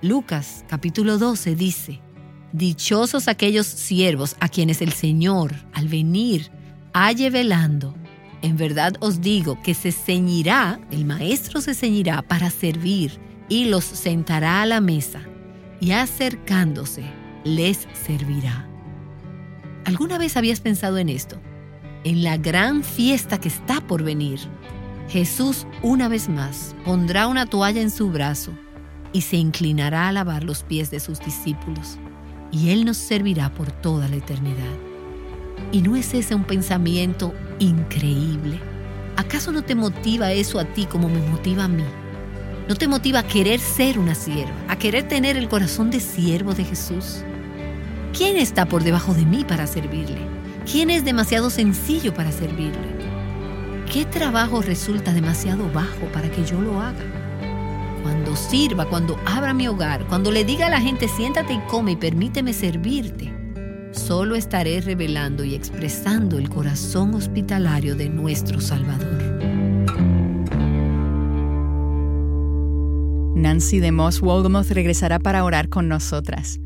Lucas 0.02 0.66
capítulo 0.68 1.18
12 1.18 1.56
dice, 1.56 2.00
Dichosos 2.52 3.28
aquellos 3.28 3.66
siervos 3.66 4.36
a 4.40 4.48
quienes 4.50 4.82
el 4.82 4.92
Señor, 4.92 5.54
al 5.74 5.88
venir, 5.88 6.52
halle 6.94 7.30
velando 7.30 7.96
en 8.44 8.58
verdad 8.58 8.96
os 9.00 9.22
digo 9.22 9.58
que 9.64 9.74
se 9.74 9.94
ceñirá, 9.94 10.78
el 10.92 11.06
maestro 11.06 11.62
se 11.62 11.74
ceñirá 11.74 12.22
para 12.22 12.50
servir 12.50 13.18
y 13.48 13.66
los 13.66 13.86
sentará 13.86 14.62
a 14.62 14.66
la 14.66 14.82
mesa 14.82 15.22
y 15.80 15.92
acercándose 15.92 17.06
les 17.46 17.88
servirá. 17.94 18.73
¿Alguna 19.86 20.18
vez 20.18 20.38
habías 20.38 20.62
pensado 20.62 20.98
en 20.98 21.10
esto? 21.10 21.38
En 22.06 22.24
la 22.24 22.38
gran 22.38 22.84
fiesta 22.84 23.40
que 23.40 23.50
está 23.50 23.82
por 23.82 24.04
venir. 24.04 24.40
Jesús 25.10 25.68
una 25.82 26.08
vez 26.08 26.30
más 26.30 26.74
pondrá 26.86 27.28
una 27.28 27.46
toalla 27.46 27.82
en 27.82 27.92
su 27.92 28.10
brazo 28.10 28.52
y 29.12 29.22
se 29.22 29.36
inclinará 29.36 30.08
a 30.08 30.12
lavar 30.14 30.44
los 30.44 30.64
pies 30.64 30.90
de 30.90 31.00
sus 31.00 31.20
discípulos, 31.20 31.98
y 32.52 32.70
Él 32.70 32.86
nos 32.86 32.98
servirá 32.98 33.54
por 33.54 33.72
toda 33.72 34.08
la 34.08 34.16
eternidad. 34.16 34.74
¿Y 35.72 35.82
no 35.82 35.96
es 35.96 36.14
ese 36.14 36.34
un 36.34 36.46
pensamiento 36.46 37.34
increíble? 37.60 38.60
¿Acaso 39.18 39.52
no 39.52 39.64
te 39.64 39.76
motiva 39.76 40.32
eso 40.32 40.60
a 40.60 40.66
ti 40.66 40.86
como 40.86 41.10
me 41.10 41.20
motiva 41.30 41.66
a 41.66 41.68
mí? 41.68 41.84
¿No 42.68 42.76
te 42.76 42.88
motiva 42.88 43.20
a 43.20 43.28
querer 43.28 43.60
ser 43.60 44.00
una 44.00 44.16
sierva, 44.16 44.54
a 44.70 44.78
querer 44.78 45.08
tener 45.08 45.36
el 45.36 45.50
corazón 45.50 45.92
de 45.92 46.00
siervo 46.00 46.54
de 46.54 46.64
Jesús? 46.64 47.24
¿Quién 48.16 48.38
está 48.38 48.68
por 48.68 48.84
debajo 48.84 49.16
de 49.16 49.26
mí 49.26 49.44
para 49.44 49.66
servirle? 49.66 50.20
¿Quién 50.72 50.92
es 50.92 51.04
demasiado 51.04 51.50
sencillo 51.50 52.14
para 52.14 52.32
servirle? 52.32 52.94
¿Qué 53.92 54.06
trabajo 54.06 54.62
resulta 54.62 55.14
demasiado 55.14 55.68
bajo 55.74 56.06
para 56.14 56.30
que 56.30 56.46
yo 56.46 56.62
lo 56.62 56.80
haga? 56.80 57.04
Cuando 58.04 58.36
sirva, 58.36 58.86
cuando 58.86 59.18
abra 59.26 59.56
mi 59.56 59.68
hogar, 59.68 60.06
cuando 60.06 60.30
le 60.30 60.46
diga 60.46 60.68
a 60.68 60.70
la 60.70 60.80
gente 60.80 61.08
siéntate 61.08 61.54
y 61.54 61.60
come 61.62 61.94
y 61.94 61.96
permíteme 61.96 62.54
servirte, 62.54 63.34
solo 63.94 64.36
estaré 64.36 64.80
revelando 64.82 65.44
y 65.44 65.56
expresando 65.56 66.38
el 66.38 66.50
corazón 66.50 67.16
hospitalario 67.16 67.96
de 67.96 68.10
nuestro 68.10 68.62
Salvador. 68.62 69.24
Nancy 73.36 73.80
de 73.80 73.92
Moss 73.92 74.22
Wolgamoth 74.22 74.70
regresará 74.70 75.18
para 75.18 75.44
orar 75.44 75.70
con 75.70 75.88
nosotras. 75.88 76.60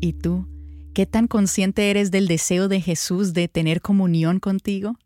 ¿Y 0.00 0.12
tú? 0.12 0.51
¿Qué 0.94 1.06
tan 1.06 1.26
consciente 1.26 1.88
eres 1.88 2.10
del 2.10 2.28
deseo 2.28 2.68
de 2.68 2.82
Jesús 2.82 3.32
de 3.32 3.48
tener 3.48 3.80
comunión 3.80 4.40
contigo? 4.40 4.98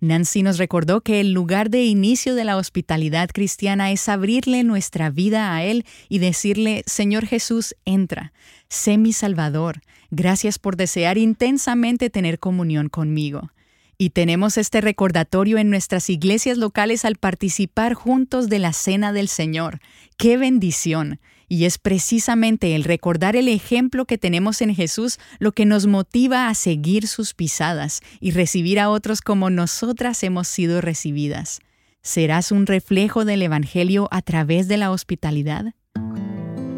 Nancy 0.00 0.42
nos 0.42 0.56
recordó 0.56 1.02
que 1.02 1.20
el 1.20 1.32
lugar 1.32 1.68
de 1.68 1.84
inicio 1.84 2.34
de 2.34 2.44
la 2.44 2.56
hospitalidad 2.56 3.28
cristiana 3.28 3.92
es 3.92 4.08
abrirle 4.08 4.64
nuestra 4.64 5.10
vida 5.10 5.54
a 5.54 5.62
Él 5.62 5.84
y 6.08 6.20
decirle, 6.20 6.84
Señor 6.86 7.26
Jesús, 7.26 7.76
entra, 7.84 8.32
sé 8.70 8.96
mi 8.96 9.12
Salvador, 9.12 9.82
gracias 10.10 10.58
por 10.58 10.76
desear 10.76 11.18
intensamente 11.18 12.08
tener 12.08 12.38
comunión 12.38 12.88
conmigo. 12.88 13.50
Y 13.98 14.10
tenemos 14.10 14.56
este 14.56 14.80
recordatorio 14.80 15.58
en 15.58 15.68
nuestras 15.68 16.08
iglesias 16.08 16.56
locales 16.56 17.04
al 17.04 17.16
participar 17.16 17.92
juntos 17.92 18.48
de 18.48 18.58
la 18.58 18.72
Cena 18.72 19.12
del 19.12 19.28
Señor. 19.28 19.80
¡Qué 20.16 20.38
bendición! 20.38 21.18
Y 21.48 21.64
es 21.64 21.78
precisamente 21.78 22.74
el 22.74 22.84
recordar 22.84 23.36
el 23.36 23.48
ejemplo 23.48 24.04
que 24.04 24.18
tenemos 24.18 24.60
en 24.62 24.74
Jesús 24.74 25.18
lo 25.38 25.52
que 25.52 25.64
nos 25.64 25.86
motiva 25.86 26.48
a 26.48 26.54
seguir 26.54 27.06
sus 27.06 27.34
pisadas 27.34 28.00
y 28.20 28.32
recibir 28.32 28.80
a 28.80 28.90
otros 28.90 29.20
como 29.20 29.50
nosotras 29.50 30.22
hemos 30.22 30.48
sido 30.48 30.80
recibidas. 30.80 31.60
¿Serás 32.02 32.52
un 32.52 32.66
reflejo 32.66 33.24
del 33.24 33.42
Evangelio 33.42 34.08
a 34.10 34.22
través 34.22 34.68
de 34.68 34.76
la 34.76 34.90
hospitalidad? 34.90 35.74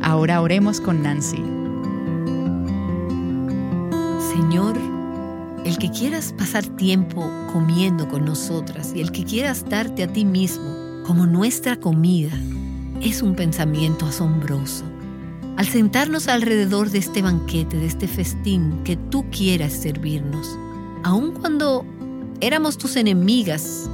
Ahora 0.00 0.40
oremos 0.40 0.80
con 0.80 1.02
Nancy. 1.02 1.42
Señor, 4.32 4.76
el 5.64 5.76
que 5.76 5.90
quieras 5.90 6.32
pasar 6.32 6.64
tiempo 6.76 7.30
comiendo 7.52 8.08
con 8.08 8.24
nosotras 8.24 8.92
y 8.94 9.00
el 9.00 9.12
que 9.12 9.24
quieras 9.24 9.68
darte 9.68 10.04
a 10.04 10.12
ti 10.12 10.24
mismo 10.24 11.02
como 11.06 11.26
nuestra 11.26 11.76
comida, 11.76 12.32
es 13.02 13.22
un 13.22 13.34
pensamiento 13.34 14.06
asombroso. 14.06 14.84
Al 15.56 15.66
sentarnos 15.66 16.28
alrededor 16.28 16.90
de 16.90 16.98
este 16.98 17.22
banquete, 17.22 17.76
de 17.76 17.86
este 17.86 18.08
festín 18.08 18.80
que 18.84 18.96
tú 18.96 19.24
quieras 19.30 19.72
servirnos, 19.72 20.58
aun 21.04 21.32
cuando 21.32 21.84
éramos 22.40 22.78
tus 22.78 22.96
enemigas 22.96 23.88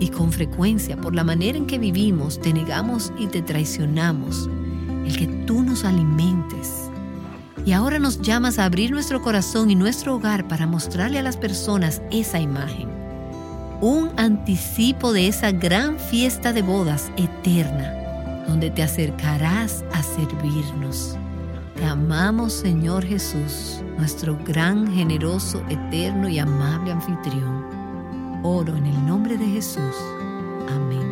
y 0.00 0.08
con 0.08 0.32
frecuencia 0.32 0.96
por 0.96 1.14
la 1.14 1.24
manera 1.24 1.58
en 1.58 1.66
que 1.66 1.78
vivimos 1.78 2.40
te 2.40 2.52
negamos 2.52 3.12
y 3.18 3.26
te 3.26 3.42
traicionamos, 3.42 4.48
el 5.06 5.16
que 5.16 5.26
tú 5.46 5.62
nos 5.62 5.84
alimentes. 5.84 6.90
Y 7.64 7.72
ahora 7.72 7.98
nos 7.98 8.22
llamas 8.22 8.58
a 8.58 8.64
abrir 8.64 8.90
nuestro 8.90 9.20
corazón 9.20 9.70
y 9.70 9.74
nuestro 9.74 10.16
hogar 10.16 10.46
para 10.48 10.66
mostrarle 10.66 11.18
a 11.18 11.22
las 11.22 11.36
personas 11.36 12.00
esa 12.10 12.38
imagen. 12.38 12.88
Un 13.80 14.10
anticipo 14.16 15.12
de 15.12 15.28
esa 15.28 15.52
gran 15.52 15.98
fiesta 15.98 16.52
de 16.52 16.62
bodas 16.62 17.10
eterna 17.16 17.97
donde 18.48 18.70
te 18.70 18.82
acercarás 18.82 19.84
a 19.92 20.02
servirnos. 20.02 21.16
Te 21.76 21.84
amamos, 21.84 22.54
Señor 22.54 23.04
Jesús, 23.04 23.82
nuestro 23.98 24.36
gran, 24.44 24.92
generoso, 24.92 25.62
eterno 25.68 26.28
y 26.28 26.38
amable 26.38 26.90
anfitrión. 26.90 27.66
Oro 28.42 28.74
en 28.74 28.86
el 28.86 29.06
nombre 29.06 29.36
de 29.36 29.46
Jesús. 29.46 29.94
Amén. 30.68 31.06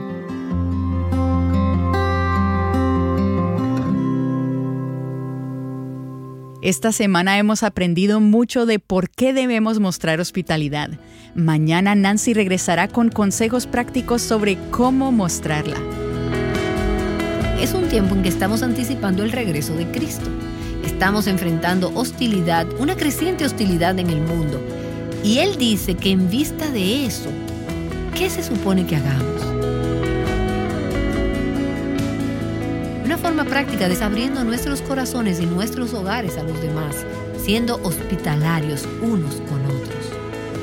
Esta 6.62 6.90
semana 6.90 7.38
hemos 7.38 7.62
aprendido 7.62 8.18
mucho 8.18 8.66
de 8.66 8.80
por 8.80 9.08
qué 9.10 9.32
debemos 9.32 9.78
mostrar 9.78 10.20
hospitalidad. 10.20 10.90
Mañana 11.34 11.94
Nancy 11.94 12.32
regresará 12.32 12.88
con 12.88 13.10
consejos 13.10 13.66
prácticos 13.66 14.22
sobre 14.22 14.58
cómo 14.70 15.12
mostrarla 15.12 15.76
es 17.60 17.72
un 17.72 17.88
tiempo 17.88 18.14
en 18.14 18.22
que 18.22 18.28
estamos 18.28 18.62
anticipando 18.62 19.22
el 19.22 19.32
regreso 19.32 19.74
de 19.74 19.90
Cristo. 19.90 20.26
Estamos 20.84 21.26
enfrentando 21.26 21.90
hostilidad, 21.94 22.66
una 22.78 22.96
creciente 22.96 23.44
hostilidad 23.44 23.98
en 23.98 24.10
el 24.10 24.20
mundo. 24.20 24.60
Y 25.24 25.38
Él 25.38 25.56
dice 25.56 25.94
que 25.94 26.10
en 26.10 26.28
vista 26.28 26.70
de 26.70 27.06
eso, 27.06 27.30
¿qué 28.14 28.30
se 28.30 28.42
supone 28.42 28.86
que 28.86 28.96
hagamos? 28.96 29.42
Una 33.04 33.18
forma 33.18 33.44
práctica 33.44 33.88
de 33.88 34.04
abriendo 34.04 34.44
nuestros 34.44 34.82
corazones 34.82 35.40
y 35.40 35.46
nuestros 35.46 35.94
hogares 35.94 36.36
a 36.36 36.42
los 36.42 36.60
demás, 36.60 36.94
siendo 37.42 37.76
hospitalarios 37.82 38.86
unos 39.02 39.36
con 39.48 39.64
otros. 39.64 40.12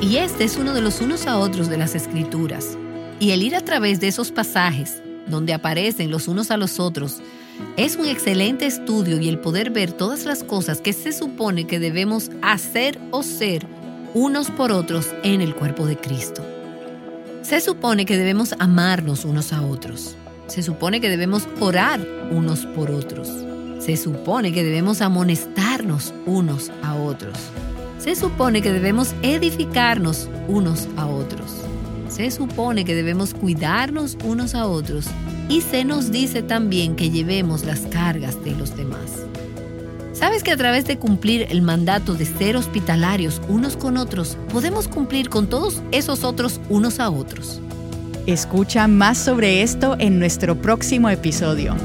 Y 0.02 0.18
este 0.18 0.44
es 0.44 0.58
uno 0.58 0.74
de 0.74 0.82
los 0.82 1.02
unos 1.02 1.26
a 1.28 1.38
otros 1.38 1.70
de 1.70 1.78
las 1.78 1.96
escrituras. 1.96 2.78
Y 3.20 3.32
el 3.32 3.42
ir 3.42 3.56
a 3.56 3.62
través 3.62 4.00
de 4.00 4.10
esos 4.10 4.32
pasajes 4.32 5.04
donde 5.28 5.54
aparecen 5.54 6.12
los 6.12 6.28
unos 6.28 6.52
a 6.52 6.58
los 6.58 6.80
otros, 6.80 7.22
es 7.78 7.96
un 7.96 8.08
excelente 8.08 8.66
estudio 8.66 9.20
y 9.20 9.30
el 9.30 9.40
poder 9.40 9.72
ver 9.72 9.92
todas 9.92 10.26
las 10.26 10.44
cosas 10.44 10.82
que 10.82 10.94
se 10.94 11.12
supone 11.12 11.66
que 11.66 11.80
debemos 11.80 12.30
hacer 12.42 13.00
o 13.12 13.24
ser 13.24 13.66
unos 14.14 14.52
por 14.52 14.72
otros 14.72 15.08
en 15.24 15.42
el 15.42 15.56
cuerpo 15.56 15.86
de 15.86 15.98
Cristo. 15.98 16.44
Se 17.42 17.62
supone 17.62 18.06
que 18.06 18.18
debemos 18.18 18.54
amarnos 18.60 19.26
unos 19.26 19.54
a 19.54 19.62
otros. 19.62 20.16
Se 20.48 20.62
supone 20.62 21.02
que 21.02 21.10
debemos 21.10 21.48
orar 21.60 22.06
unos 22.32 22.66
por 22.68 22.92
otros. 22.92 23.30
Se 23.80 23.98
supone 23.98 24.54
que 24.54 24.64
debemos 24.64 25.02
amonestarnos 25.02 26.14
unos 26.26 26.72
a 26.84 26.96
otros. 26.96 27.38
Se 27.98 28.16
supone 28.16 28.62
que 28.62 28.72
debemos 28.72 29.14
edificarnos 29.24 30.30
unos 30.48 30.88
a 30.96 31.06
otros 31.08 31.64
se 32.14 32.30
supone 32.30 32.86
que 32.86 32.94
debemos 32.94 33.34
cuidarnos 33.34 34.18
unos 34.24 34.54
a 34.54 34.68
otros 34.68 35.08
y 35.50 35.62
se 35.62 35.84
nos 35.84 36.12
dice 36.12 36.44
también 36.44 36.96
que 36.96 37.10
llevemos 37.10 37.66
las 37.66 37.82
cargas 37.82 38.44
de 38.44 38.52
los 38.52 38.78
demás. 38.78 39.26
¿Sabes 40.14 40.44
que 40.44 40.52
a 40.52 40.58
través 40.58 40.86
de 40.86 41.00
cumplir 41.00 41.48
el 41.50 41.64
mandato 41.64 42.14
de 42.14 42.26
ser 42.26 42.56
hospitalarios 42.56 43.42
unos 43.50 43.76
con 43.76 43.98
otros, 43.98 44.38
podemos 44.52 44.88
cumplir 44.88 45.30
con 45.30 45.48
todos 45.48 45.82
esos 45.92 46.24
otros 46.24 46.62
unos 46.70 47.00
a 47.00 47.10
otros? 47.10 47.60
Escucha 48.28 48.88
más 48.88 49.18
sobre 49.18 49.64
esto 49.64 49.96
en 49.98 50.20
nuestro 50.20 50.62
próximo 50.62 51.10
episodio. 51.10 51.76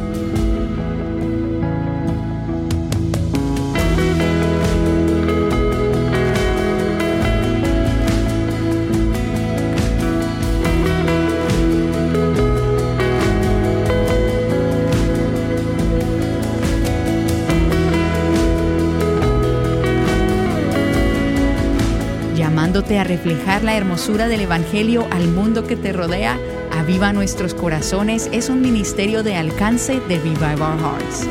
A 22.79 23.05
reflejar 23.05 23.65
la 23.65 23.77
hermosura 23.77 24.29
del 24.29 24.43
Evangelio 24.43 25.07
al 25.11 25.27
mundo 25.29 25.67
que 25.67 25.75
te 25.75 25.93
rodea, 25.93 26.39
Aviva 26.71 27.13
Nuestros 27.13 27.53
Corazones 27.53 28.31
es 28.33 28.49
un 28.49 28.61
ministerio 28.61 29.25
de 29.25 29.35
alcance 29.35 30.01
de 30.09 30.19
Revive 30.21 30.63
Our 30.63 30.79
Hearts. 30.79 31.27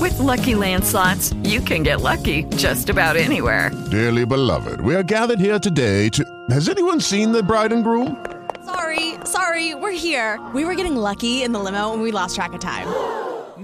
With 0.00 0.18
lucky 0.18 0.54
landslots, 0.54 1.32
you 1.44 1.60
can 1.60 1.84
get 1.84 2.00
lucky 2.00 2.44
just 2.56 2.90
about 2.90 3.16
anywhere. 3.16 3.70
Dearly 3.90 4.26
beloved, 4.26 4.80
we 4.80 4.96
are 4.96 5.04
gathered 5.04 5.38
here 5.38 5.60
today 5.60 6.08
to. 6.10 6.24
Has 6.50 6.68
anyone 6.68 7.00
seen 7.00 7.30
the 7.30 7.42
bride 7.42 7.72
and 7.72 7.84
groom? 7.84 8.16
Sorry, 8.64 9.14
sorry, 9.24 9.76
we're 9.76 9.92
here. 9.92 10.40
We 10.52 10.64
were 10.64 10.74
getting 10.74 10.96
lucky 10.96 11.44
in 11.44 11.52
the 11.52 11.60
limo 11.60 11.92
and 11.92 12.02
we 12.02 12.10
lost 12.10 12.34
track 12.34 12.52
of 12.52 12.60
time. 12.60 12.88